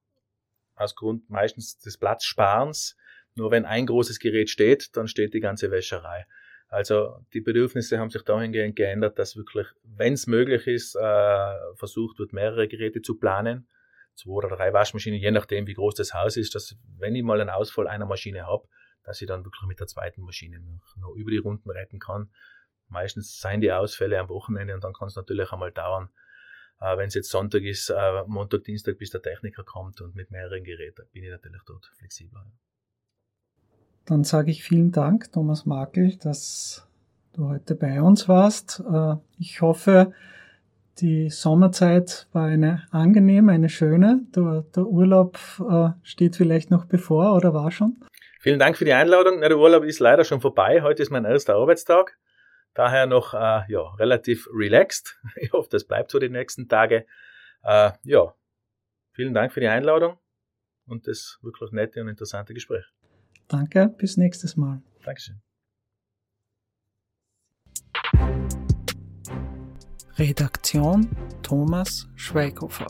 aus 0.75 0.95
Grund 0.95 1.29
meistens 1.29 1.79
des 1.79 1.99
Platzsparens. 1.99 2.97
Nur 3.35 3.51
wenn 3.51 3.65
ein 3.65 3.87
großes 3.87 4.19
Gerät 4.19 4.49
steht, 4.49 4.97
dann 4.97 5.09
steht 5.09 5.35
die 5.35 5.41
ganze 5.41 5.71
Wäscherei. 5.71 6.27
Also 6.69 7.19
die 7.33 7.41
Bedürfnisse 7.41 7.99
haben 7.99 8.11
sich 8.11 8.23
dahingehend 8.23 8.77
geändert, 8.77 9.19
dass 9.19 9.37
wirklich, 9.37 9.67
wenn 9.85 10.15
es 10.15 10.27
möglich 10.27 10.67
ist, 10.67 10.97
äh, 10.97 11.55
versucht 11.75 12.19
wird, 12.19 12.33
mehrere 12.33 12.67
Geräte 12.67 13.03
zu 13.03 13.19
planen. 13.19 13.69
Zwei 14.15 14.31
oder 14.31 14.49
drei 14.49 14.73
Waschmaschinen, 14.73 15.21
je 15.21 15.31
nachdem, 15.31 15.67
wie 15.67 15.75
groß 15.75 15.95
das 15.95 16.15
Haus 16.15 16.37
ist, 16.37 16.55
dass 16.55 16.77
wenn 16.99 17.15
ich 17.15 17.23
mal 17.23 17.41
einen 17.41 17.51
Ausfall 17.51 17.87
einer 17.87 18.07
Maschine 18.07 18.47
habe, 18.47 18.67
dass 19.05 19.21
ich 19.21 19.29
dann 19.29 19.45
wirklich 19.45 19.67
mit 19.67 19.79
der 19.79 19.87
zweiten 19.87 20.23
Maschine 20.23 20.59
noch, 20.59 20.97
noch 20.97 21.15
über 21.15 21.31
die 21.31 21.37
Runden 21.37 21.71
retten 21.71 21.99
kann. 21.99 22.31
Meistens 22.89 23.41
seien 23.41 23.61
die 23.61 23.73
Ausfälle 23.73 24.19
am 24.19 24.29
Wochenende 24.29 24.75
und 24.75 24.85
dann 24.85 24.93
kann 24.93 25.09
es 25.09 25.17
natürlich 25.17 25.53
einmal 25.53 25.73
dauern, 25.73 26.09
äh, 26.81 26.97
wenn 26.97 27.09
es 27.09 27.15
jetzt 27.15 27.31
Sonntag 27.31 27.63
ist, 27.63 27.91
äh, 27.91 28.23
Montag, 28.27 28.65
Dienstag, 28.65 28.99
bis 28.99 29.11
der 29.11 29.23
Techniker 29.23 29.65
kommt 29.65 30.01
und 30.01 30.15
mit 30.15 30.31
mehreren 30.31 30.65
Geräten, 30.65 31.07
bin 31.13 31.25
ich 31.25 31.31
natürlich 31.31 31.63
dort 31.67 31.87
flexibler. 31.99 32.45
Dann 34.05 34.25
sage 34.25 34.51
ich 34.51 34.63
vielen 34.63 34.93
Dank, 34.93 35.33
Thomas 35.33 35.67
Makel, 35.67 36.17
dass 36.17 36.87
du 37.33 37.49
heute 37.49 37.75
bei 37.75 38.01
uns 38.01 38.29
warst. 38.29 38.81
Äh, 38.81 39.17
ich 39.39 39.61
hoffe, 39.63 40.13
die 41.01 41.29
Sommerzeit 41.29 42.27
war 42.33 42.47
eine 42.47 42.87
angenehme, 42.91 43.53
eine 43.53 43.69
schöne. 43.69 44.21
Der, 44.35 44.65
der 44.75 44.87
Urlaub 44.87 45.39
äh, 45.69 45.91
steht 46.03 46.37
vielleicht 46.37 46.71
noch 46.71 46.85
bevor 46.85 47.35
oder 47.35 47.53
war 47.53 47.71
schon? 47.71 47.97
Vielen 48.41 48.59
Dank 48.59 48.77
für 48.77 48.85
die 48.85 48.93
Einladung. 48.93 49.41
der 49.41 49.59
Urlaub 49.59 49.83
ist 49.83 49.99
leider 49.99 50.25
schon 50.25 50.41
vorbei. 50.41 50.83
Heute 50.83 51.03
ist 51.03 51.11
mein 51.11 51.25
erster 51.25 51.57
Arbeitstag. 51.57 52.17
Daher 52.77 53.07
noch 53.07 53.33
äh, 53.33 53.63
ja, 53.69 53.95
relativ 53.95 54.49
relaxed. 54.53 55.19
Ich 55.37 55.53
hoffe, 55.53 55.69
das 55.71 55.85
bleibt 55.85 56.11
so 56.11 56.19
die 56.19 56.29
nächsten 56.29 56.69
Tage. 56.69 57.07
Äh, 57.63 57.93
ja, 58.05 58.35
vielen 59.13 59.33
Dank 59.33 59.53
für 59.53 59.61
die 59.61 59.67
Einladung 59.67 60.19
und 60.87 61.09
das 61.09 61.39
wirklich 61.41 61.73
nette 61.73 62.03
und 62.03 62.09
interessante 62.09 62.53
Gespräch. 62.53 62.85
Danke, 63.49 63.89
bis 63.97 64.19
nächstes 64.19 64.57
Mal. 64.57 64.83
Dankeschön. 65.05 65.41
Redaktion 70.19 71.09
Thomas 71.43 72.09
Schweighofer. 72.15 72.89